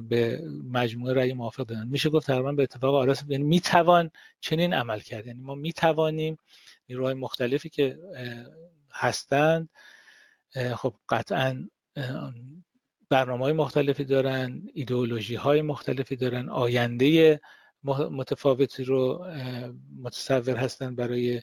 به 0.10 0.42
مجموعه 0.72 1.14
رأی 1.14 1.34
موافق 1.34 1.66
دادن. 1.66 1.88
میشه 1.88 2.10
گفت 2.10 2.28
تقریبا 2.28 2.52
به 2.52 2.64
اتفاق 2.64 2.96
آراس 2.96 3.24
یعنی 3.28 3.44
می‌توان 3.44 4.12
چنین 4.40 4.74
عمل 4.74 5.00
کرد. 5.00 5.28
یعنی 5.28 5.42
ما 5.42 5.56
می‌توانیم 5.56 6.38
نیروهای 6.90 7.14
مختلفی 7.14 7.70
که 7.70 7.98
هستند 8.92 9.70
خب 10.76 10.94
قطعا 11.10 11.68
برنامه 13.10 13.44
های 13.44 13.54
مختلفی 13.54 14.04
دارن 14.04 14.62
ایدئولوژی 14.74 15.36
های 15.36 15.62
مختلفی 15.62 16.16
دارن 16.16 16.50
آینده 16.50 17.42
متفاوتی 18.12 18.84
رو 18.84 19.28
متصور 20.02 20.58
هستن 20.58 20.96
برای 20.96 21.42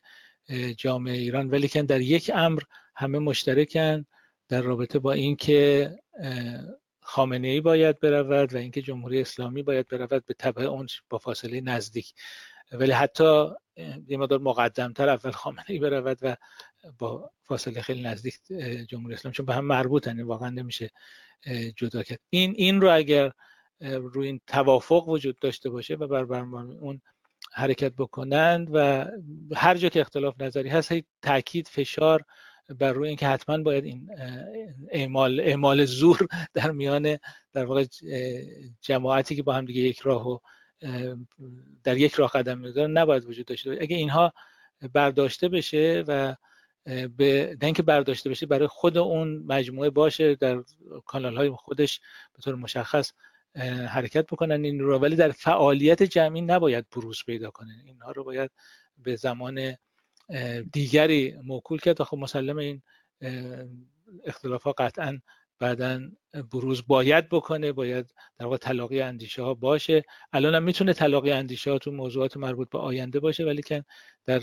جامعه 0.76 1.16
ایران. 1.16 1.50
ولی 1.50 1.68
که 1.68 1.82
در 1.82 2.00
یک 2.00 2.30
امر 2.34 2.62
همه 2.94 3.18
مشترکن. 3.18 4.06
در 4.50 4.62
رابطه 4.62 4.98
با 4.98 5.12
اینکه 5.12 5.90
خامنه 7.00 7.48
ای 7.48 7.60
باید 7.60 8.00
برود 8.00 8.54
و 8.54 8.56
اینکه 8.56 8.82
جمهوری 8.82 9.20
اسلامی 9.20 9.62
باید 9.62 9.88
برود 9.88 10.26
به 10.26 10.34
طبع 10.34 10.62
اون 10.62 10.86
با 11.10 11.18
فاصله 11.18 11.60
نزدیک. 11.60 12.14
ولی 12.72 12.92
حتی 12.92 13.46
یه 14.06 14.16
مقدار 14.16 14.38
مقدمتر 14.38 15.08
اول 15.08 15.30
خامنه 15.30 15.64
ای 15.68 15.78
برود 15.78 16.18
و 16.22 16.36
با 16.98 17.30
فاصله 17.42 17.80
خیلی 17.80 18.02
نزدیک 18.02 18.34
جمهوری 18.88 19.14
اسلامی 19.14 19.34
چون 19.34 19.46
به 19.46 19.54
هم 19.54 19.64
مربوطن 19.64 20.20
واقعا 20.22 20.50
نمیشه 20.50 20.90
جدا 21.76 22.02
کرد. 22.02 22.20
این 22.30 22.54
این 22.56 22.80
رو 22.80 22.94
اگر 22.94 23.32
روی 23.80 24.26
این 24.26 24.40
توافق 24.46 25.08
وجود 25.08 25.38
داشته 25.38 25.70
باشه 25.70 25.94
و 25.94 26.06
بر 26.06 26.24
برنامه 26.24 26.74
اون 26.74 27.00
حرکت 27.52 27.92
بکنند 27.92 28.68
و 28.72 29.06
هر 29.56 29.76
جا 29.76 29.88
که 29.88 30.00
اختلاف 30.00 30.40
نظری 30.40 30.68
هست 30.68 30.92
هی 30.92 31.04
تاکید 31.22 31.68
فشار 31.68 32.24
بر 32.78 32.92
روی 32.92 33.08
اینکه 33.08 33.26
حتما 33.28 33.58
باید 33.58 33.84
این 33.84 34.10
اعمال 34.90 35.40
اعمال 35.40 35.84
زور 35.84 36.18
در 36.54 36.70
میان 36.70 37.18
در 37.52 37.64
واقع 37.64 37.84
جماعتی 38.80 39.36
که 39.36 39.42
با 39.42 39.52
هم 39.52 39.64
دیگه 39.64 39.80
یک 39.80 39.98
راه 39.98 40.28
و 40.28 40.38
در 41.84 41.96
یک 41.96 42.14
راه 42.14 42.30
قدم 42.30 42.58
می‌ذارن 42.58 42.90
نباید 42.90 43.24
وجود 43.24 43.46
داشته 43.46 43.70
باشه. 43.70 43.82
اگه 43.82 43.96
اینها 43.96 44.32
برداشته 44.92 45.48
بشه 45.48 46.04
و 46.08 46.36
به 47.16 47.56
اینکه 47.62 47.82
برداشته 47.82 48.30
بشه 48.30 48.46
برای 48.46 48.66
خود 48.66 48.98
اون 48.98 49.44
مجموعه 49.46 49.90
باشه 49.90 50.34
در 50.34 50.62
کانال 51.06 51.36
های 51.36 51.50
خودش 51.50 52.00
به 52.32 52.42
طور 52.42 52.54
مشخص 52.54 53.12
حرکت 53.88 54.26
بکنن 54.26 54.64
این 54.64 54.80
رو 54.80 54.98
ولی 54.98 55.16
در 55.16 55.30
فعالیت 55.30 56.02
جمعی 56.02 56.40
نباید 56.40 56.86
بروز 56.90 57.22
پیدا 57.26 57.50
کنه. 57.50 57.82
اینها 57.84 58.10
رو 58.10 58.24
باید 58.24 58.50
به 58.98 59.16
زمان 59.16 59.76
دیگری 60.72 61.34
موکول 61.44 61.78
کرد 61.78 62.00
و 62.00 62.04
خب 62.04 62.16
مسلم 62.16 62.56
این 62.58 62.82
اختلاف 64.24 64.62
ها 64.62 64.72
قطعا 64.72 65.20
بعدا 65.58 66.00
بروز 66.52 66.86
باید 66.86 67.28
بکنه 67.28 67.72
باید 67.72 68.14
در 68.38 68.44
واقع 68.44 68.56
تلاقی 68.56 69.00
اندیشه 69.00 69.42
ها 69.42 69.54
باشه. 69.54 70.04
الان 70.32 70.54
هم 70.54 70.62
می‌تونه 70.62 70.92
تلاقی 70.92 71.32
اندیشه 71.32 71.70
ها 71.70 71.78
تو 71.78 71.90
موضوعات 71.90 72.36
مربوط 72.36 72.70
به 72.70 72.78
آینده 72.78 73.20
باشه 73.20 73.44
ولی 73.44 73.62
که 73.62 73.84
در 74.24 74.40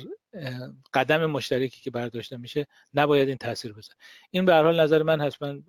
قدم 0.93 1.25
مشترکی 1.25 1.81
که 1.81 1.91
برداشته 1.91 2.37
میشه 2.37 2.67
نباید 2.93 3.27
این 3.27 3.37
تاثیر 3.37 3.73
بذاره. 3.73 3.97
این 4.31 4.45
به 4.45 4.53
حال 4.53 4.79
نظر 4.79 5.03
من 5.03 5.21
هست 5.21 5.43
من 5.43 5.63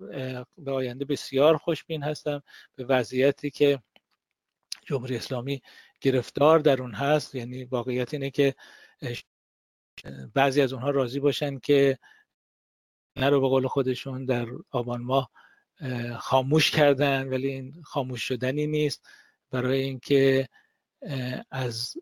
به 0.57 0.71
آینده 0.71 1.05
بسیار 1.05 1.57
خوشبین 1.57 2.03
هستم. 2.03 2.43
به 2.75 2.85
وضعیتی 2.85 3.49
که 3.49 3.79
جمهوری 4.85 5.15
اسلامی 5.15 5.61
گرفتار 6.01 6.59
در 6.59 6.81
اون 6.81 6.93
هست 6.93 7.35
یعنی 7.35 7.63
واقعیت 7.63 8.13
اینه 8.13 8.29
که 8.29 8.55
بعضی 10.33 10.61
از 10.61 10.73
اونها 10.73 10.89
راضی 10.89 11.19
باشن 11.19 11.59
که 11.59 11.97
نه 13.15 13.29
رو 13.29 13.41
به 13.41 13.47
قول 13.47 13.67
خودشون 13.67 14.25
در 14.25 14.47
آبان 14.71 15.01
ماه 15.01 15.31
خاموش 16.17 16.71
کردن 16.71 17.29
ولی 17.29 17.47
این 17.47 17.81
خاموش 17.83 18.23
شدنی 18.23 18.67
نیست. 18.67 19.07
برای 19.51 19.81
اینکه 19.81 20.49
از 21.51 21.93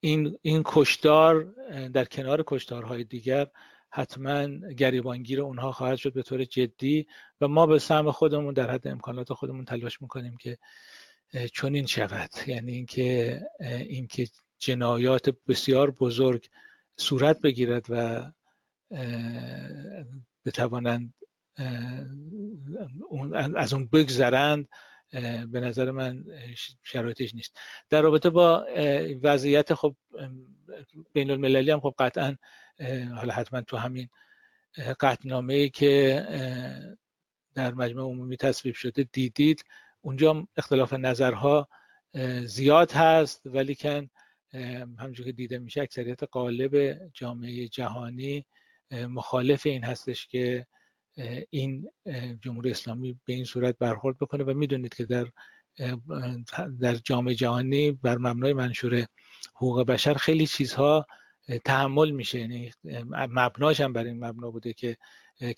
این 0.00 0.38
این 0.42 0.62
کشتار 0.64 1.44
در 1.88 2.04
کنار 2.04 2.44
کشتارهای 2.46 3.04
دیگر 3.04 3.46
حتما 3.90 4.46
گریبانگیر 4.72 5.40
اونها 5.40 5.72
خواهد 5.72 5.96
شد 5.98 6.12
به 6.12 6.22
طور 6.22 6.44
جدی 6.44 7.06
و 7.40 7.48
ما 7.48 7.66
به 7.66 7.78
سهم 7.78 8.12
خودمون 8.12 8.54
در 8.54 8.70
حد 8.70 8.88
امکانات 8.88 9.32
خودمون 9.32 9.64
تلاش 9.64 10.02
می‌کنیم 10.02 10.36
که 10.36 10.58
چون 11.52 11.74
این 11.74 11.86
شود. 11.86 12.30
یعنی 12.46 12.72
اینکه 12.72 13.40
اینکه 13.60 14.28
جنایات 14.58 15.30
بسیار 15.48 15.90
بزرگ 15.90 16.48
صورت 16.96 17.40
بگیرد 17.40 17.86
و 17.88 18.24
بتوانند 20.44 21.14
از 23.56 23.72
اون 23.72 23.86
بگذرند 23.92 24.68
به 25.52 25.60
نظر 25.60 25.90
من 25.90 26.24
شرایطش 26.82 27.34
نیست. 27.34 27.56
در 27.90 28.02
رابطه 28.02 28.30
با 28.30 28.66
وضعیت 29.22 29.74
خب 29.74 29.96
بین 31.12 31.30
المللی 31.30 31.70
هم 31.70 31.80
خب 31.80 31.94
قطعا 31.98 32.36
حالا 33.16 33.34
حتما 33.34 33.60
تو 33.60 33.76
همین 33.76 34.08
قطنامه 35.00 35.54
ای 35.54 35.70
که 35.70 36.26
در 37.54 37.74
مجمع 37.74 38.02
عمومی 38.02 38.36
تصویب 38.36 38.74
شده 38.74 39.02
دیدید 39.12 39.64
اونجا 40.00 40.48
اختلاف 40.56 40.92
نظرها 40.92 41.68
زیاد 42.44 42.92
هست 42.92 43.42
ولی 43.44 43.74
کن 43.74 44.10
همونجور 44.98 45.26
که 45.26 45.32
دیده 45.32 45.58
میشه 45.58 45.82
اکثریت 45.82 46.22
قالب 46.22 47.00
جامعه 47.14 47.68
جهانی 47.68 48.46
مخالف 48.90 49.66
این 49.66 49.84
هستش 49.84 50.26
که 50.26 50.66
این 51.50 51.88
جمهوری 52.42 52.70
اسلامی 52.70 53.20
به 53.24 53.32
این 53.32 53.44
صورت 53.44 53.78
برخورد 53.78 54.18
بکنه 54.18 54.44
و 54.44 54.54
می‌دونید 54.54 54.94
که 54.94 55.04
در 55.04 55.26
در 56.80 56.94
جامعه 56.94 57.34
جهانی 57.34 57.92
بر 57.92 58.18
مبنای 58.18 58.52
منشور 58.52 59.06
حقوق 59.54 59.82
بشر 59.82 60.14
خیلی 60.14 60.46
چیزها 60.46 61.06
تحمل 61.64 62.10
میشه. 62.10 62.38
یعنی 62.38 62.70
مبناش 63.10 63.80
هم 63.80 63.92
بر 63.92 64.04
این 64.04 64.24
مبنا 64.24 64.50
بوده 64.50 64.72
که 64.72 64.96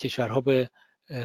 کشورها 0.01 0.41
به 0.41 0.71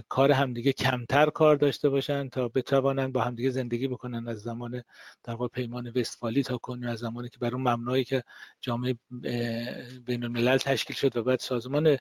کار 0.09 0.31
همدیگه 0.31 0.73
کمتر 0.73 1.29
کار 1.29 1.55
داشته 1.55 1.89
باشن 1.89 2.29
تا 2.29 2.47
بتوانند 2.47 3.13
با 3.13 3.21
همدیگه 3.21 3.49
زندگی 3.49 3.87
بکنن 3.87 4.27
از 4.27 4.41
زمان 4.41 4.83
در 5.23 5.33
واقع 5.33 5.47
پیمان 5.47 5.91
وستفالی 5.95 6.43
تا 6.43 6.57
کنیم 6.57 6.89
از 6.89 6.99
زمانی 6.99 7.29
که 7.29 7.37
بر 7.39 7.55
اون 7.55 7.67
مبنایی 7.67 8.03
که 8.03 8.23
جامعه 8.61 8.95
بین 10.05 10.23
الملل 10.23 10.57
تشکیل 10.57 10.95
شد 10.95 11.17
و 11.17 11.23
بعد 11.23 11.39
سازمان 11.39 11.97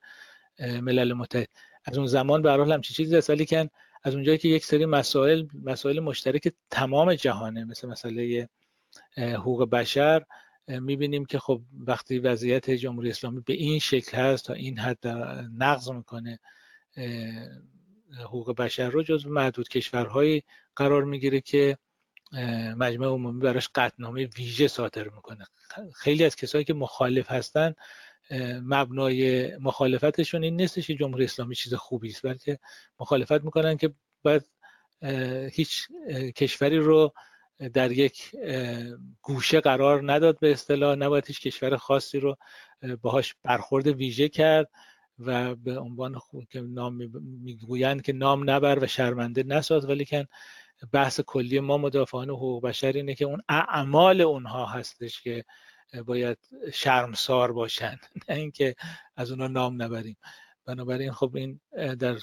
ملل 0.61 1.12
متحد. 1.12 1.49
از 1.85 1.99
اون 1.99 2.07
زمان 2.07 2.43
به 2.43 2.51
حال 2.51 2.73
همچین 2.73 2.95
چیزی 2.95 3.17
هست 3.17 3.31
ولی 3.31 3.45
که 3.45 3.71
از 4.03 4.15
اونجایی 4.15 4.39
که 4.39 4.49
یک 4.49 4.65
سری 4.65 4.87
مسائل 4.87 5.47
مسائل 5.62 6.01
مشترک 6.01 6.53
تمام 6.71 7.15
جهانه 7.15 7.65
مثل 7.65 7.89
مسئله 7.89 8.49
حقوق 9.17 9.71
بشر 9.71 10.23
می‌بینیم 10.69 11.25
که 11.25 11.39
خب 11.39 11.62
وقتی 11.87 12.19
وضعیت 12.19 12.71
جمهوری 12.71 13.11
اسلامی 13.11 13.41
به 13.41 13.53
این 13.53 13.79
شکل 13.79 14.17
هست 14.17 14.45
تا 14.45 14.53
این 14.53 14.79
حد 14.79 15.09
نقض 15.59 15.91
می‌کنه 15.91 16.39
حقوق 18.21 18.57
بشر 18.57 18.90
رو 18.90 19.02
جزو 19.02 19.31
معدود 19.31 19.69
کشورهایی 19.69 20.42
قرار 20.76 21.04
می‌گیره 21.04 21.40
که 21.40 21.78
مجمع 22.76 23.07
عمومی 23.07 23.40
براش 23.40 23.69
قطنامه 23.75 24.26
ویژه 24.26 24.69
صادر 24.69 25.09
می‌کنه. 25.09 25.47
خیلی 25.95 26.25
از 26.25 26.37
کسایی 26.37 26.64
که 26.64 26.75
مخالف 26.75 27.31
هستن 27.31 27.75
مبنای 28.62 29.50
مخالفتشون 29.57 30.42
این 30.45 30.57
نیستش 30.57 30.87
که 30.87 30.95
جمهوری 30.95 31.25
اسلامی 31.25 31.54
چیز 31.54 31.75
خوبی 31.75 32.09
است 32.09 32.26
بلکه 32.26 32.59
مخالفت 33.00 33.45
می‌کنن 33.45 33.76
که 33.76 33.95
باید 34.23 34.45
هیچ 35.52 35.88
کشوری 36.37 36.78
رو 36.78 37.12
در 37.75 37.92
یک 37.92 38.31
گوشه 39.23 39.61
قرار 39.61 40.12
نداد 40.12 40.38
به 40.40 40.52
اصطلاح. 40.52 40.97
نباید 40.97 41.26
هیچ 41.26 41.40
کشور 41.40 41.76
خاصی 41.76 42.21
رو 42.21 42.37
باهاش 43.02 43.35
برخورد 43.42 43.87
ویژه 43.87 44.28
کرد. 44.28 44.71
و 45.19 45.54
به 45.54 45.78
عنوان 45.78 46.19
خود 46.19 46.49
که 46.49 46.61
نام 46.61 47.11
می‌گویند 47.23 48.02
که 48.02 48.12
نام 48.12 48.50
نبر 48.50 48.85
و 48.85 48.87
شرمنده 48.87 49.42
نساز 49.42 49.88
ولی 49.88 50.04
که 50.04 50.28
بحث 50.92 51.21
کلی 51.21 51.61
ما 51.61 51.78
مدافعان 51.78 52.31
حقوق 52.31 52.62
بشر 52.62 52.92
اینه 52.92 53.14
که 53.14 53.25
اون 53.25 53.42
اعمال 53.49 54.21
اونها 54.21 54.66
هستش 54.66 55.23
که 55.23 55.45
باید 56.07 56.38
شرمسار 56.73 57.52
باشن 57.52 57.99
نه 58.28 58.37
اینکه 58.37 58.75
از 59.16 59.31
اونها 59.31 59.47
نام 59.47 59.83
نبریم. 59.83 60.16
بنابراین 60.64 61.12
خب 61.12 61.37
این 61.37 61.61
در 61.99 62.19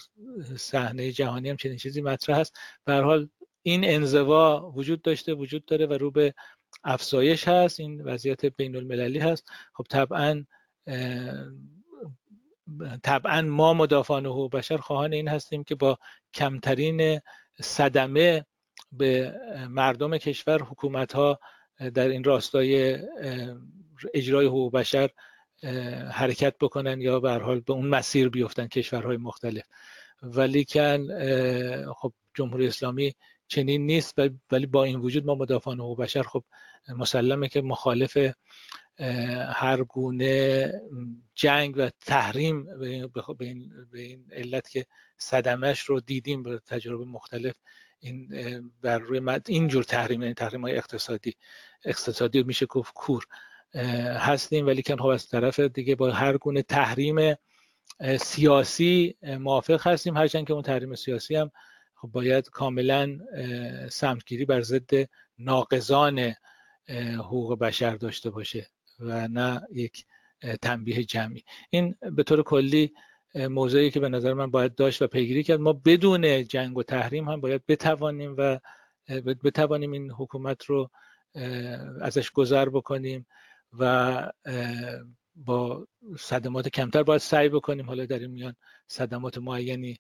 صحنه 0.57 1.11
جهانی 1.11 1.49
هم 1.49 1.57
چنین 1.57 1.77
چیزی 1.77 2.01
مطرح 2.01 2.39
هست 2.39 2.57
به 2.85 2.93
حال 2.93 3.29
این 3.61 3.81
انزوا 3.83 4.71
وجود 4.75 5.01
داشته 5.01 5.33
وجود 5.33 5.65
داره 5.65 5.85
و 5.85 5.93
رو 5.93 6.11
به 6.11 6.33
افزایش 6.83 7.47
هست. 7.47 7.79
این 7.79 8.01
وضعیت 8.01 8.45
بین 8.45 8.75
المللی 8.75 9.19
هست. 9.19 9.47
خب 9.73 9.85
طبعا 9.89 10.45
طبعا 13.03 13.41
ما 13.41 13.73
مدافعان 13.73 14.25
حقوق 14.25 14.51
بشر 14.51 14.77
خواهان 14.77 15.13
این 15.13 15.27
هستیم 15.27 15.63
که 15.63 15.75
با 15.75 15.97
کمترین 16.33 17.19
صدمه 17.61 18.45
به 18.91 19.33
مردم 19.69 20.17
کشور 20.17 20.61
حکومت 20.61 21.13
ها 21.13 21.39
در 21.93 22.07
این 22.07 22.23
راستای 22.23 22.97
اجرای 24.13 24.45
حقوق 24.45 24.73
بشر 24.73 25.09
حرکت 26.11 26.55
بکنن 26.61 27.01
یا 27.01 27.19
به 27.19 27.31
حال 27.31 27.59
به 27.59 27.73
اون 27.73 27.87
مسیر 27.87 28.29
بیفتن 28.29 28.67
کشورهای 28.67 29.17
مختلف. 29.17 29.63
ولی 30.21 30.65
کن 30.65 31.07
خب 31.93 32.13
جمهوری 32.33 32.67
اسلامی 32.67 33.13
چنین 33.47 33.85
نیست 33.85 34.15
ولی 34.51 34.65
با 34.65 34.83
این 34.83 34.99
وجود 34.99 35.25
ما 35.25 35.35
مدافعان 35.35 35.79
حقوق 35.79 36.01
بشر 36.01 36.23
خب 36.23 36.43
مسلمه 36.89 37.47
که 37.47 37.61
مخالف 37.61 38.17
هر 39.53 39.83
گونه 39.83 40.71
جنگ 41.35 41.73
و 41.77 41.89
تحریم 42.05 42.79
به 43.39 43.47
این 43.91 44.25
علت 44.31 44.69
که 44.69 44.85
صدمش 45.17 45.79
رو 45.79 45.99
دیدیم 45.99 46.43
به 46.43 46.59
تجربه 46.65 47.05
مختلف. 47.05 47.55
این 47.99 48.29
بر 48.81 48.97
روی 48.97 49.39
اینجور 49.47 49.83
تحریم 49.83 50.19
این 50.19 50.21
یعنی 50.21 50.33
تحریم 50.33 50.61
های 50.61 50.77
اقتصادی. 50.77 51.35
اقتصادی 51.85 52.43
میشه 52.43 52.65
گفت 52.65 52.93
کور. 52.93 53.23
هستیم 54.15 54.67
ولی 54.67 54.83
کن 54.83 54.97
خب 54.97 55.05
از 55.05 55.29
طرف 55.29 55.59
دیگه 55.59 55.95
با 55.95 56.11
هر 56.11 56.37
گونه 56.37 56.61
تحریم 56.61 57.35
سیاسی 58.19 59.15
موافق 59.23 59.87
هستیم. 59.87 60.17
هرچند 60.17 60.47
که 60.47 60.53
اون 60.53 60.63
تحریم 60.63 60.95
سیاسی 60.95 61.35
هم 61.35 61.51
خب 61.95 62.07
باید 62.07 62.49
کاملا 62.49 63.19
سمتگیری 63.91 64.45
بر 64.45 64.61
ضد 64.61 65.09
ناقضان 65.37 66.33
حقوق 67.17 67.59
بشر 67.59 67.95
داشته 67.95 68.29
باشه. 68.29 68.67
و 68.99 69.27
نه 69.27 69.61
یک 69.73 70.05
تنبیه 70.61 71.03
جمعی. 71.03 71.43
این 71.69 71.95
به 72.01 72.23
طور 72.23 72.43
کلی 72.43 72.93
موضوعی 73.35 73.91
که 73.91 73.99
به 73.99 74.09
نظر 74.09 74.33
من 74.33 74.51
باید 74.51 74.75
داشت 74.75 75.01
و 75.01 75.07
پیگیری 75.07 75.43
کرد 75.43 75.59
ما 75.59 75.73
بدون 75.73 76.43
جنگ 76.43 76.77
و 76.77 76.83
تحریم 76.83 77.29
هم 77.29 77.41
باید 77.41 77.65
بتوانیم 77.67 78.35
و 78.37 78.59
بتوانیم 79.43 79.91
این 79.91 80.11
حکومت 80.11 80.63
رو 80.63 80.89
ازش 82.01 82.31
گذر 82.31 82.69
بکنیم 82.69 83.27
و 83.79 84.31
با 85.35 85.87
صدمات 86.19 86.69
کمتر 86.69 87.03
باید 87.03 87.21
سعی 87.21 87.49
بکنیم. 87.49 87.85
حالا 87.85 88.05
در 88.05 88.19
این 88.19 88.31
میان 88.31 88.55
صدمات 88.87 89.37
معینی 89.37 89.99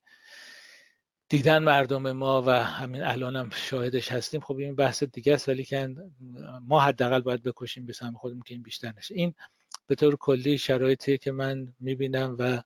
دیدن 1.29 1.57
مردم 1.63 2.11
ما 2.11 2.41
و 2.41 2.49
همین 2.49 3.03
الان 3.03 3.35
هم 3.35 3.49
شاهدش 3.49 4.11
هستیم. 4.11 4.41
خب 4.41 4.57
این 4.57 4.75
بحث 4.75 5.03
دیگه 5.03 5.33
است 5.33 5.49
ولی 5.49 5.63
که 5.63 5.95
ما 6.61 6.79
حداقل 6.79 7.21
باید 7.21 7.43
بکشیم 7.43 7.85
به 7.85 7.93
سهم 7.93 8.13
خودمون 8.13 8.41
که 8.41 8.53
این 8.53 8.63
بیشتر 8.63 8.93
نشه. 8.97 9.15
این 9.15 9.33
به 9.87 9.95
طور 9.95 10.15
کلی 10.15 10.57
شرایطی 10.57 11.17
که 11.17 11.31
من 11.31 11.73
می‌بینم 11.79 12.35
و 12.39 12.61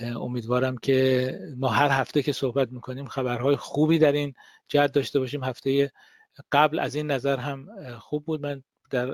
امیدوارم 0.00 0.76
که 0.76 1.38
ما 1.56 1.68
هر 1.68 1.88
هفته 1.88 2.22
که 2.22 2.32
صحبت 2.32 2.72
می‌کنیم 2.72 3.06
خبرهای 3.06 3.56
خوبی 3.56 3.98
در 3.98 4.12
این 4.12 4.34
جهت 4.68 4.92
داشته 4.92 5.18
باشیم. 5.20 5.44
هفته 5.44 5.92
قبل 6.52 6.78
از 6.78 6.94
این 6.94 7.10
نظر 7.10 7.36
هم 7.36 7.68
خوب 7.98 8.24
بود. 8.24 8.42
من 8.42 8.62
در, 8.90 9.06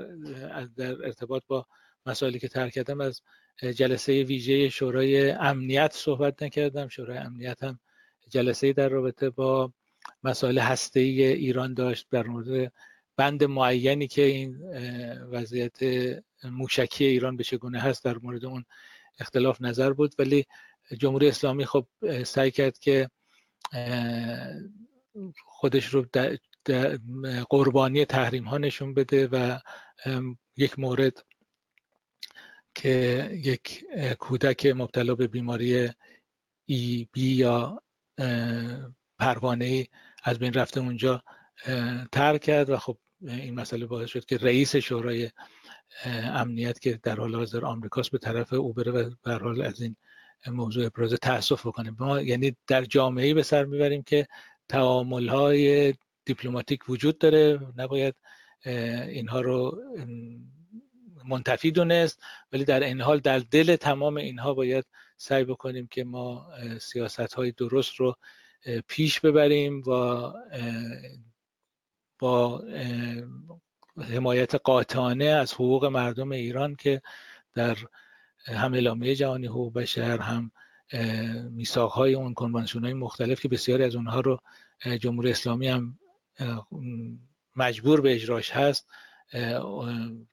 در 0.77 1.05
ارتباط 1.05 1.43
با 1.47 1.65
مسائلی 2.05 2.39
که 2.39 2.47
ترک 2.47 2.73
کردم 2.73 3.01
از 3.01 3.21
جلسه 3.75 4.23
ویژه 4.23 4.69
شورای 4.69 5.31
امنیت 5.31 5.91
صحبت 5.93 6.43
نکردم. 6.43 6.87
شورای 6.87 7.17
امنیت 7.17 7.63
هم 7.63 7.79
جلسه 8.29 8.73
در 8.73 8.89
رابطه 8.89 9.29
با 9.29 9.73
مسائل 10.23 10.59
هسته 10.59 10.99
ای 10.99 11.23
ایران 11.23 11.73
داشت 11.73 12.07
در 12.11 12.27
مورد 12.27 12.73
بند 13.17 13.43
معینی 13.43 14.07
که 14.07 14.21
این 14.21 14.57
وضعیت 15.31 15.79
موشکی 16.43 17.05
ایران 17.05 17.37
به 17.37 17.43
چگونه 17.43 17.79
هست 17.79 18.03
در 18.05 18.17
مورد 18.17 18.45
اون 18.45 18.65
اختلاف 19.19 19.61
نظر 19.61 19.93
بود. 19.93 20.15
ولی 20.19 20.45
جمهوری 20.97 21.27
اسلامی 21.27 21.65
خب 21.65 21.87
سعی 22.23 22.51
کرد 22.51 22.79
که 22.79 23.09
خودش 25.45 25.85
رو 25.85 26.05
قربانی 27.49 28.05
تحریم 28.05 28.43
ها 28.43 28.57
نشون 28.57 28.93
بده 28.93 29.27
و 29.27 29.59
یک 30.57 30.79
مورد 30.79 31.25
که 32.75 33.29
یک 33.33 33.85
کودک 34.19 34.65
مبتلا 34.65 35.15
به 35.15 35.27
بیماری 35.27 35.89
ای 36.65 37.07
بی 37.11 37.35
یا 37.35 37.81
پروانه 39.19 39.87
از 40.23 40.39
بین 40.39 40.53
رفته 40.53 40.79
اونجا 40.79 41.23
ترک 42.11 42.41
کرد 42.41 42.69
و 42.69 42.77
خب 42.77 42.97
این 43.21 43.55
مسئله 43.55 43.85
باعث 43.85 44.09
شد 44.09 44.25
که 44.25 44.37
رئیس 44.37 44.75
شورای 44.75 45.29
امنیت 46.23 46.79
که 46.79 46.99
در 47.03 47.15
حال 47.15 47.35
حاضر 47.35 47.65
آمریکاست 47.65 48.11
به 48.11 48.17
طرف 48.17 48.53
او 48.53 48.73
بره 48.73 48.91
و 48.91 49.09
به 49.23 49.33
حال 49.33 49.61
از 49.61 49.81
این 49.81 49.95
موضوع 50.47 50.85
ابراز 50.85 51.13
تاسف 51.13 51.65
بکنیم 51.65 51.95
ما 51.99 52.21
یعنی 52.21 52.55
در 52.67 52.85
جامعه 52.85 53.33
به 53.33 53.43
سر 53.43 53.65
می‌بریم 53.65 54.03
که 54.03 54.27
تعامل 54.69 55.27
های 55.27 55.93
دیپلماتیک 56.25 56.89
وجود 56.89 57.17
داره. 57.17 57.59
نباید 57.77 58.15
اینها 58.65 59.41
رو 59.41 59.81
منتفی 61.25 61.71
دونست 61.71 62.19
ولی 62.51 62.65
در 62.65 62.83
این 62.83 63.01
حال 63.01 63.19
در 63.19 63.39
دل 63.39 63.75
تمام 63.75 64.17
اینها 64.17 64.53
باید 64.53 64.85
سعی 65.21 65.43
بکنیم 65.43 65.87
که 65.87 66.03
ما 66.03 66.47
سیاست 66.81 67.33
های 67.33 67.51
درست 67.51 67.95
رو 67.95 68.15
پیش 68.87 69.19
ببریم 69.19 69.81
و 69.81 70.31
با 72.19 72.63
حمایت 73.97 74.55
قاطعانه 74.55 75.25
از 75.25 75.53
حقوق 75.53 75.85
مردم 75.85 76.31
ایران 76.31 76.75
که 76.75 77.01
در 77.53 77.77
هم 78.45 78.73
اعلامیه 78.73 79.15
جهانی 79.15 79.47
حقوق 79.47 79.73
بشر 79.73 80.17
هم 80.17 80.51
میثاق 81.51 81.91
های 81.91 82.13
اون 82.15 82.33
کنوانسیون 82.33 82.83
های 82.83 82.93
مختلف 82.93 83.41
که 83.41 83.47
بسیاری 83.47 83.83
از 83.83 83.95
اونها 83.95 84.19
رو 84.19 84.39
جمهوری 84.99 85.31
اسلامی 85.31 85.67
هم 85.67 85.99
مجبور 87.55 88.01
به 88.01 88.15
اجراش 88.15 88.51
هست 88.51 88.87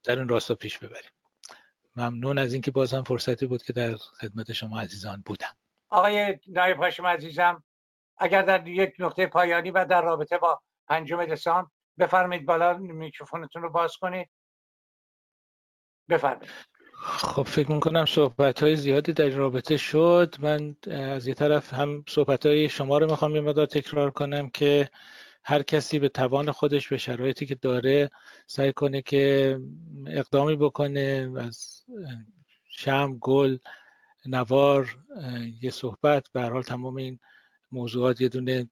در 0.04 0.18
این 0.18 0.28
راستا 0.28 0.54
پیش 0.54 0.78
ببریم. 0.78 1.15
ممنون 1.96 2.38
از 2.38 2.52
اینکه 2.52 2.70
باز 2.70 2.94
هم 2.94 3.02
فرصتی 3.02 3.46
بود 3.46 3.62
که 3.62 3.72
در 3.72 3.96
خدمت 3.96 4.52
شما 4.52 4.80
عزیزان 4.80 5.22
بودم. 5.26 5.56
آقای 5.88 6.38
نایب 6.46 6.76
هاشم 6.76 7.06
عزیزم 7.06 7.64
اگر 8.18 8.42
در 8.42 8.68
یک 8.68 8.94
نقطه 8.98 9.26
پایانی 9.26 9.70
و 9.70 9.84
در 9.84 10.02
رابطه 10.02 10.38
با 10.38 10.60
پنجم 10.88 11.24
دسامبر 11.24 11.70
بفرمایید 11.98 12.46
بالا 12.46 12.76
میکروفونتون 12.76 13.62
رو 13.62 13.70
باز 13.70 13.96
کنید. 13.96 14.28
بفرمایید. 16.08 16.50
خب 17.02 17.42
فکر 17.42 17.72
می‌کنم 17.72 18.06
صحبت 18.06 18.62
های 18.62 18.76
زیادی 18.76 19.12
در 19.12 19.28
رابطه 19.28 19.76
شد. 19.76 20.34
من 20.38 20.76
از 20.90 21.26
یه 21.26 21.34
طرف 21.34 21.74
هم 21.74 22.04
صحبت 22.08 22.46
های 22.46 22.68
شما 22.68 22.98
رو 22.98 23.10
می‌خوام 23.10 23.34
یه 23.34 23.40
مدار 23.40 23.66
تکرار 23.66 24.10
کنم 24.10 24.50
که 24.50 24.90
هر 25.48 25.62
کسی 25.62 25.98
به 25.98 26.08
توان 26.08 26.52
خودش 26.52 26.88
به 26.88 26.96
شرایطی 26.96 27.46
که 27.46 27.54
داره 27.54 28.10
سعی 28.46 28.72
کنه 28.72 29.02
که 29.02 29.58
اقدامی 30.06 30.56
بکنه 30.56 31.32
از 31.38 31.82
شم 32.68 33.18
گل 33.20 33.58
نوار 34.26 34.96
یه 35.62 35.70
صحبت. 35.70 36.26
به 36.32 36.42
حال 36.42 36.62
تمام 36.62 36.96
این 36.96 37.18
موضوعات 37.72 38.20
یه 38.20 38.28
دونه 38.28 38.70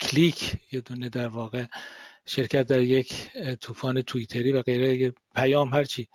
کلیک 0.00 0.56
یه 0.72 0.80
دونه 0.80 1.08
در 1.08 1.28
واقع 1.28 1.64
شرکت 2.26 2.66
در 2.66 2.80
یک 2.80 3.30
طوفان 3.60 4.02
تویتری 4.02 4.52
و 4.52 4.62
غیره 4.62 5.14
پیام 5.34 5.74
هرچی 5.74 6.08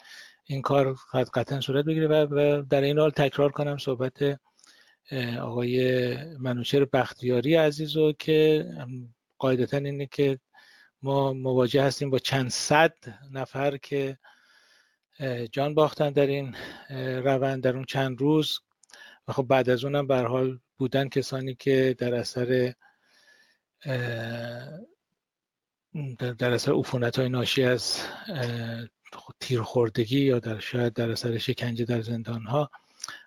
این 0.45 0.61
کار 0.61 0.95
قطعا 1.33 1.59
صورت 1.61 1.85
بگیره 1.85 2.07
و 2.07 2.63
در 2.69 2.81
این 2.81 2.99
حال 2.99 3.09
تکرار 3.09 3.51
کنم 3.51 3.77
صحبت 3.77 4.39
آقای 5.41 6.15
منوچر 6.37 6.85
بختیاری 6.85 7.55
عزیز 7.55 7.97
رو 7.97 8.13
که 8.13 8.65
قاعدتا 9.37 9.77
اینه 9.77 10.05
که 10.05 10.39
ما 11.01 11.33
مواجه 11.33 11.83
هستیم 11.83 12.09
با 12.09 12.19
چند 12.19 12.49
صد 12.49 12.93
نفر 13.31 13.77
که 13.77 14.17
جان 15.51 15.73
باختن 15.73 16.09
در 16.09 16.27
این 16.27 16.55
روند 17.23 17.63
در 17.63 17.75
اون 17.75 17.85
چند 17.85 18.21
روز. 18.21 18.59
و 19.27 19.33
خب 19.33 19.43
بعد 19.43 19.69
از 19.69 19.83
اونم 19.83 20.07
به 20.07 20.17
حال 20.17 20.59
بودن 20.77 21.09
کسانی 21.09 21.55
که 21.55 21.95
در 21.97 22.15
اثر 22.15 22.73
در 26.37 26.51
اثر 26.51 26.73
عفونت 26.73 27.19
های 27.19 27.29
ناشی 27.29 27.63
از 27.63 28.01
تیرخوردگی 29.39 30.19
یا 30.19 30.39
در 30.39 30.59
شاید 30.59 30.93
در 30.93 31.11
اثر 31.11 31.37
شکنجه 31.37 31.85
در 31.85 32.01
زندان 32.01 32.43
ها 32.43 32.71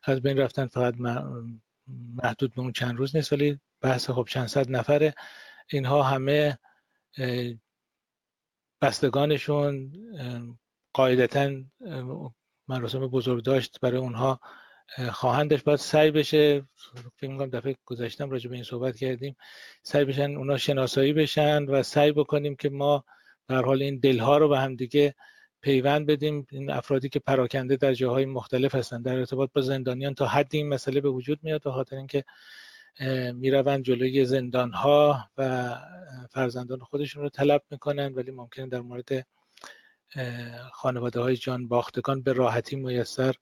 از 0.05 0.23
بین 0.23 0.39
رفتن. 0.39 0.67
فقط 0.67 0.95
محدود 2.23 2.55
به 2.55 2.61
اون 2.61 2.73
چند 2.73 2.97
روز 2.97 3.17
نیست 3.17 3.33
ولی 3.33 3.61
بحث 3.81 4.11
خب 4.11 4.27
چند 4.31 4.47
صد 4.47 4.71
نفره. 4.71 5.15
اینها 5.69 6.03
همه 6.03 6.59
بستگانشون 8.81 9.93
قاعدتا 10.93 11.51
مراسم 12.69 13.07
بزرگ 13.07 13.45
داشت 13.45 13.81
برای 13.81 13.99
اونها 13.99 14.41
خواهندش. 15.13 15.63
باید 15.63 15.79
سعی 15.79 16.11
بشه 16.11 16.63
فکر 17.17 17.31
می‌کنم 17.31 17.51
دفعه 17.51 17.77
گذاشتم 17.85 18.31
راجع 18.31 18.51
به 18.51 18.55
این 18.55 18.65
صحبت 18.65 18.97
کردیم 18.97 19.37
سعی 19.83 20.05
بشن 20.05 20.37
اونا 20.37 20.57
شناسایی 20.57 21.13
بشن 21.13 21.65
و 21.65 21.83
سعی 21.83 22.13
بکنیم 22.13 22.57
که 22.57 22.69
ما 22.69 23.05
در 23.49 23.63
حال 23.63 23.83
این 23.83 23.99
دلها 23.99 24.39
رو 24.39 24.49
به 24.49 24.59
هم 24.59 24.77
دیگه 24.77 25.15
پیوند 25.61 26.07
بدیم. 26.07 26.47
این 26.51 26.71
افرادی 26.71 27.09
که 27.09 27.19
پراکنده 27.19 27.77
در 27.77 27.95
جاهای 27.95 28.25
مختلف 28.25 28.75
هستند 28.75 29.05
در 29.05 29.19
ارتباط 29.19 29.51
با 29.53 29.61
زندانیان 29.61 30.15
تا 30.15 30.27
حدی 30.27 30.59
این 30.59 30.69
مسئله 30.69 31.01
به 31.01 31.09
وجود 31.09 31.39
میاد 31.43 31.63
به 31.63 31.73
خاطر 31.73 31.97
اینکه 31.97 32.25
می‌روند 33.35 33.85
جلوی 33.85 34.25
زندان 34.25 34.73
ها 34.73 35.31
و 35.39 35.77
فرزندان 36.31 36.79
خودشون 36.79 37.23
رو 37.23 37.29
طلب 37.29 37.63
می‌کنن 37.71 38.15
ولی 38.15 38.31
ممکنه 38.31 38.67
در 38.67 38.81
مورد 38.81 39.27
خانواده 40.73 41.21
های 41.21 41.37
جان 41.37 41.69
باختگان 41.69 42.23
به 42.23 42.33
راحتی 42.33 42.77
میسر 42.77 43.35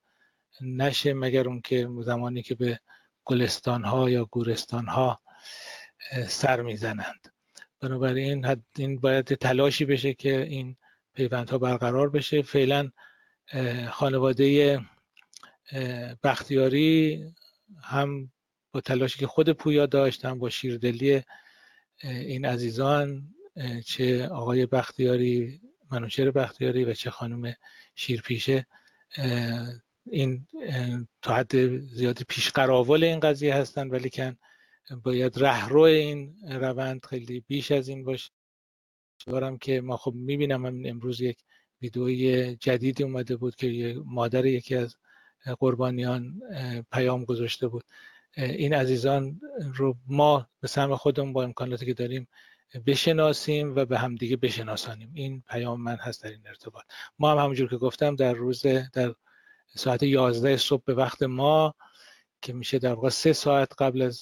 نشه 0.60 1.14
مگر 1.14 1.48
اون 1.48 1.60
که 1.60 1.88
زمانی 2.00 2.42
که 2.42 2.54
به 2.54 2.80
گلستان 3.24 3.84
ها 3.84 4.10
یا 4.10 4.24
گورستان 4.24 4.86
ها 4.86 5.20
سر 6.28 6.62
می‌زنند. 6.62 7.32
بنابراین 7.80 8.46
این 8.76 9.00
باید 9.00 9.34
تلاشی 9.34 9.84
بشه 9.84 10.14
که 10.14 10.42
این 10.42 10.76
پیوندها 11.18 11.58
برقرار 11.58 12.10
بشه. 12.10 12.42
فعلا 12.42 12.90
خانواده 13.90 14.80
بختیاری 16.22 17.24
هم 17.82 18.32
با 18.72 18.80
تلاشی 18.80 19.18
که 19.18 19.26
خود 19.26 19.52
پویا 19.52 19.86
داشت 19.86 20.24
هم 20.24 20.38
با 20.38 20.50
شیردلی 20.50 21.22
این 22.02 22.44
عزیزان 22.44 23.34
چه 23.86 24.28
آقای 24.28 24.66
بختیاری 24.66 25.60
منوچر 25.90 26.30
بختیاری 26.30 26.84
و 26.84 26.94
چه 26.94 27.10
خانم 27.10 27.54
شیرپیشه 27.94 28.66
این 30.06 30.46
تا 31.22 31.34
حد 31.34 31.78
زیادی 31.78 32.24
پیش 32.28 32.50
قراول 32.50 33.04
این 33.04 33.20
قضیه 33.20 33.54
هستن 33.54 33.88
ولی 33.88 34.10
کن 34.10 34.36
باید 35.02 35.38
رهرو 35.38 35.80
این 35.80 36.36
روند 36.50 37.06
خیلی 37.06 37.40
بیش 37.40 37.72
از 37.72 37.88
این 37.88 38.04
باشه. 38.04 38.30
دارم 39.26 39.58
که 39.58 39.80
ما 39.80 39.96
خب 39.96 40.12
می‌بینم 40.14 40.64
امروز 40.64 41.20
یک 41.20 41.38
ویدئوی 41.82 42.56
جدیدی 42.56 43.02
اومده 43.02 43.36
بود 43.36 43.56
که 43.56 44.00
مادر 44.04 44.46
یکی 44.46 44.74
از 44.74 44.96
قربانیان 45.58 46.40
پیام 46.92 47.24
گذاشته 47.24 47.68
بود. 47.68 47.84
این 48.36 48.74
عزیزان 48.74 49.40
رو 49.74 49.96
ما 50.06 50.48
به 50.60 50.68
سهم 50.68 50.96
خودمون 50.96 51.32
با 51.32 51.42
امکاناتی 51.42 51.86
که 51.86 51.94
داریم 51.94 52.28
بشناسیم 52.86 53.76
و 53.76 53.84
به 53.84 53.98
همدیگه 53.98 54.36
بشناسانیم. 54.36 55.10
این 55.14 55.42
پیام 55.48 55.80
من 55.80 55.96
هست 55.96 56.22
در 56.22 56.30
این 56.30 56.46
ارتباط. 56.46 56.84
ما 57.18 57.30
هم 57.30 57.38
همونجور 57.38 57.68
که 57.68 57.76
گفتم 57.76 58.16
در 58.16 58.32
روز 58.32 58.66
در 58.92 59.14
ساعت 59.74 60.02
11 60.02 60.56
صبح 60.56 60.82
به 60.84 60.94
وقت 60.94 61.22
ما 61.22 61.74
که 62.42 62.52
میشه 62.52 62.78
در 62.78 62.92
واقع 62.92 63.08
سه 63.08 63.32
ساعت 63.32 63.82
قبل 63.82 64.02
از 64.02 64.20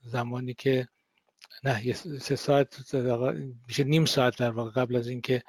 زمانی 0.00 0.54
که 0.54 0.88
نه 1.64 1.92
سه 1.92 2.36
ساعت 2.36 2.94
میشه 3.68 3.84
نیم 3.84 4.04
ساعت 4.04 4.38
در 4.38 4.50
واقع 4.50 4.70
قبل 4.70 4.96
از 4.96 5.08
اینکه 5.08 5.42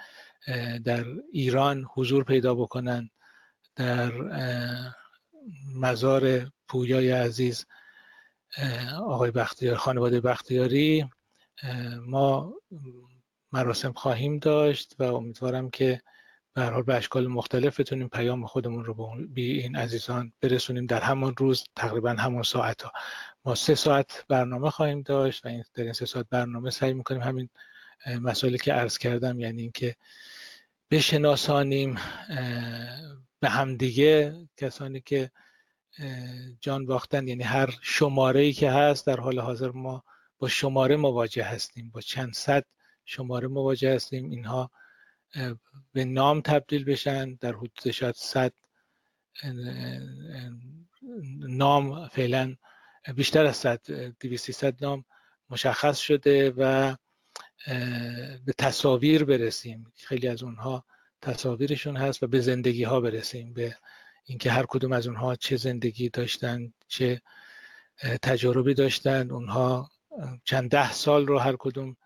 در 0.84 1.06
ایران 1.32 1.86
حضور 1.94 2.24
پیدا 2.24 2.56
بکنن 2.56 3.10
در 3.76 4.12
مزار 5.76 6.52
پویای 6.68 7.12
عزیز 7.12 7.66
آقای 9.04 9.32
بختیار 9.32 9.76
خانواده 9.76 10.22
بختیاری 10.22 11.10
ما 12.08 12.54
مراسم 13.52 13.92
خواهیم 13.94 14.38
داشت 14.38 14.96
و 15.00 15.04
امیدوارم 15.04 15.70
که 15.70 16.02
به 16.54 16.64
حال 16.64 16.84
به 16.84 16.96
اشکال 16.96 17.28
مختلف 17.28 17.80
بتونیم 17.80 18.10
پیام 18.10 18.46
خودمون 18.46 18.86
رو 18.86 18.94
به 19.34 19.42
این 19.42 19.76
عزیزان 19.76 20.34
برسونیم 20.42 20.86
در 20.86 21.02
همان 21.02 21.36
روز 21.38 21.64
تقریبا 21.76 22.10
همون 22.10 22.44
ساعت 22.44 22.82
ها 22.82 22.92
ما 23.50 23.56
سه 23.56 23.76
ساعت 23.76 24.26
برنامه 24.28 24.70
خواهیم 24.70 25.02
داشت 25.02 25.46
و 25.46 25.50
در 25.74 25.84
این 25.84 25.94
سه 25.94 26.06
ساعت 26.06 26.26
برنامه 26.30 26.70
سعی 26.70 26.94
می‌کنیم 26.94 27.22
همین 27.22 27.50
مسائلی 28.22 28.58
که 28.58 28.74
عرض 28.74 28.98
کردم 28.98 29.40
یعنی 29.40 29.62
اینکه 29.62 29.96
بشناسانیم 30.92 31.98
به 33.40 33.50
همدیگه 33.50 34.36
کسانی 34.58 35.02
که 35.02 35.32
جان 36.62 36.86
باختن 36.86 37.28
یعنی 37.28 37.44
هر 37.44 37.80
شماره 37.82 38.40
ای 38.40 38.54
که 38.54 38.72
هست 38.72 39.08
در 39.08 39.20
حال 39.20 39.40
حاضر 39.40 39.72
ما 39.72 40.04
با 40.40 40.48
شماره 40.48 40.96
مواجه 40.96 41.44
هستیم 41.44 41.92
با 41.92 42.02
چند 42.02 42.34
صد 42.34 42.66
شماره 43.06 43.48
مواجه 43.48 43.96
هستیم 43.96 44.30
اینها 44.30 44.72
به 45.92 46.06
نام 46.06 46.42
تبدیل 46.42 46.84
بشن 46.84 47.34
در 47.34 47.54
حدود 47.54 47.92
شاید 47.92 48.16
صد 48.16 48.54
نام 51.48 52.08
فعلا 52.08 52.56
بیشتر 53.16 53.46
از 53.46 53.58
صد 53.58 53.82
صد 54.38 54.84
نام 54.84 55.06
مشخص 55.50 55.98
شده 55.98 56.54
و 56.58 56.96
به 58.46 58.54
تصاویر 58.58 59.24
برسیم. 59.24 59.94
خیلی 59.96 60.28
از 60.28 60.44
اونها 60.44 60.86
تصاویرشون 61.22 61.98
هست 61.98 62.24
و 62.24 62.28
به 62.28 62.40
زندگی 62.40 62.84
ها 62.84 63.02
برسیم 63.02 63.54
به 63.54 63.78
اینکه 64.26 64.52
هر 64.52 64.66
کدوم 64.66 64.92
از 64.92 65.08
اونها 65.08 65.36
چه 65.36 65.58
زندگی 65.58 66.10
داشتن 66.10 66.74
چه 66.88 67.22
تجاربی 68.22 68.74
داشتن. 68.74 69.32
اونها 69.32 69.92
چند 70.44 70.70
ده 70.70 70.92
سال 70.92 71.28
رو 71.28 71.40
هر 71.40 71.56
کدوم 71.60 71.98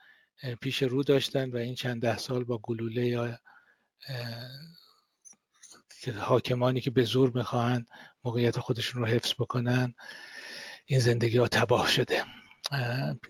پیش 0.62 0.84
رو 0.84 1.04
داشتن 1.04 1.50
و 1.50 1.58
این 1.58 1.76
چند 1.76 2.02
ده 2.02 2.18
سال 2.18 2.44
با 2.44 2.58
گلوله 2.58 3.06
یا 3.06 3.40
حاکمانی 6.20 6.82
که 6.82 6.92
به 6.92 7.04
زور 7.04 7.32
می‌خواهند 7.36 7.88
موقعیت 8.24 8.60
خودشون 8.60 9.02
رو 9.02 9.08
حفظ 9.08 9.34
بکنن. 9.34 9.96
این 10.86 11.00
زندگی 11.00 11.38
ها 11.38 11.48
تباه 11.48 11.90
شده. 11.90 12.24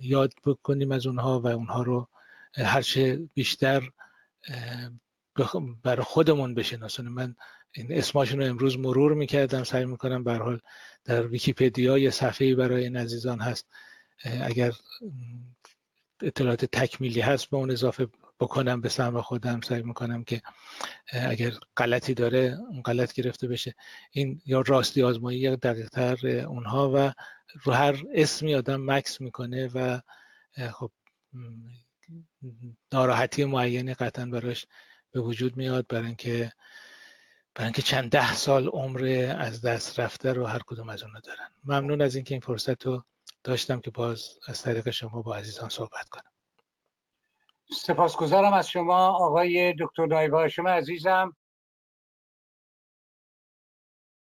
یاد 0.02 0.34
بکنیم 0.46 0.92
از 0.92 1.08
اونها 1.08 1.40
و 1.40 1.48
اونها 1.48 1.84
رو 1.84 2.08
هرچه 2.56 3.30
بیشتر 3.34 3.90
برای 5.84 6.04
خودمون 6.04 6.54
بشناسونیم. 6.54 7.12
من 7.12 7.36
این 7.72 7.88
اسماشون 7.92 8.40
رو 8.40 8.46
امروز 8.46 8.78
مرور 8.78 9.14
می‌کردم 9.14 9.64
سعی 9.64 9.86
می‌کنم 9.86 10.24
به 10.24 10.34
حال 10.34 10.60
در 11.06 11.28
ویکیپدیا 11.28 11.98
یه 11.98 12.10
صفحه 12.10 12.56
برای 12.56 12.84
این 12.84 12.98
عزیزان 12.98 13.40
هست. 13.40 13.68
اگر 14.42 14.74
اطلاعات 16.22 16.66
تکمیلی 16.66 17.22
هست 17.22 17.50
به 17.50 17.58
اون 17.58 17.72
اضافه 17.72 18.08
بکنم 18.40 18.82
به 18.82 18.90
سهم 18.90 19.22
خودم. 19.22 19.62
سعی 19.62 19.82
می‌کنم 19.82 20.24
که 20.24 20.42
اگر 21.12 21.54
غلطی 21.78 22.14
داره 22.14 22.58
اون 22.70 22.82
غلط 22.82 23.14
گرفته 23.14 23.48
بشه. 23.48 23.76
این 24.12 24.42
یا 24.46 24.62
راستی 24.62 25.04
آزمایی 25.04 25.40
یا 25.40 25.56
دقیق 25.56 25.90
تر 25.90 26.18
اونها 26.48 26.92
و 26.96 27.14
رو 27.64 27.74
هر 27.74 28.04
اسمی 28.14 28.56
آدم 28.56 28.92
مکس 28.92 29.22
می‌کنه 29.22 29.68
و 29.68 30.00
خب 30.72 30.92
ناراحتی 32.92 33.46
معینی 33.46 33.94
قطعا 33.94 34.26
براش 34.26 34.66
به 35.12 35.22
وجود 35.22 35.58
میاد 35.58 35.88
برای 35.88 36.06
اینکه 36.06 36.52
برای 37.56 37.66
اینکه 37.66 37.82
چند 37.82 38.10
ده 38.12 38.34
سال 38.34 38.68
عمر 38.68 39.36
از 39.40 39.62
دست 39.62 40.00
رفته 40.00 40.34
رو 40.34 40.46
هر 40.46 40.60
کدوم 40.68 40.90
از 40.90 41.04
اونها 41.04 41.20
دارن. 41.20 41.48
ممنون 41.64 42.02
از 42.02 42.16
اینکه 42.16 42.34
این 42.34 42.42
فرصت 42.42 42.86
رو 42.86 43.04
داشتم 43.44 43.80
که 43.80 43.92
باز 43.92 44.30
از 44.48 44.62
طریق 44.62 44.90
شما 44.90 45.22
با 45.22 45.36
عزیزان 45.36 45.70
صحبت 45.70 46.10
کنم. 46.10 46.32
سپاسگزارم 47.72 48.54
از 48.54 48.70
شما 48.70 49.08
آقای 49.08 49.76
دکتر 49.80 50.06
نایب 50.06 50.34
هاشم 50.34 50.68
عزیزم 50.68 51.36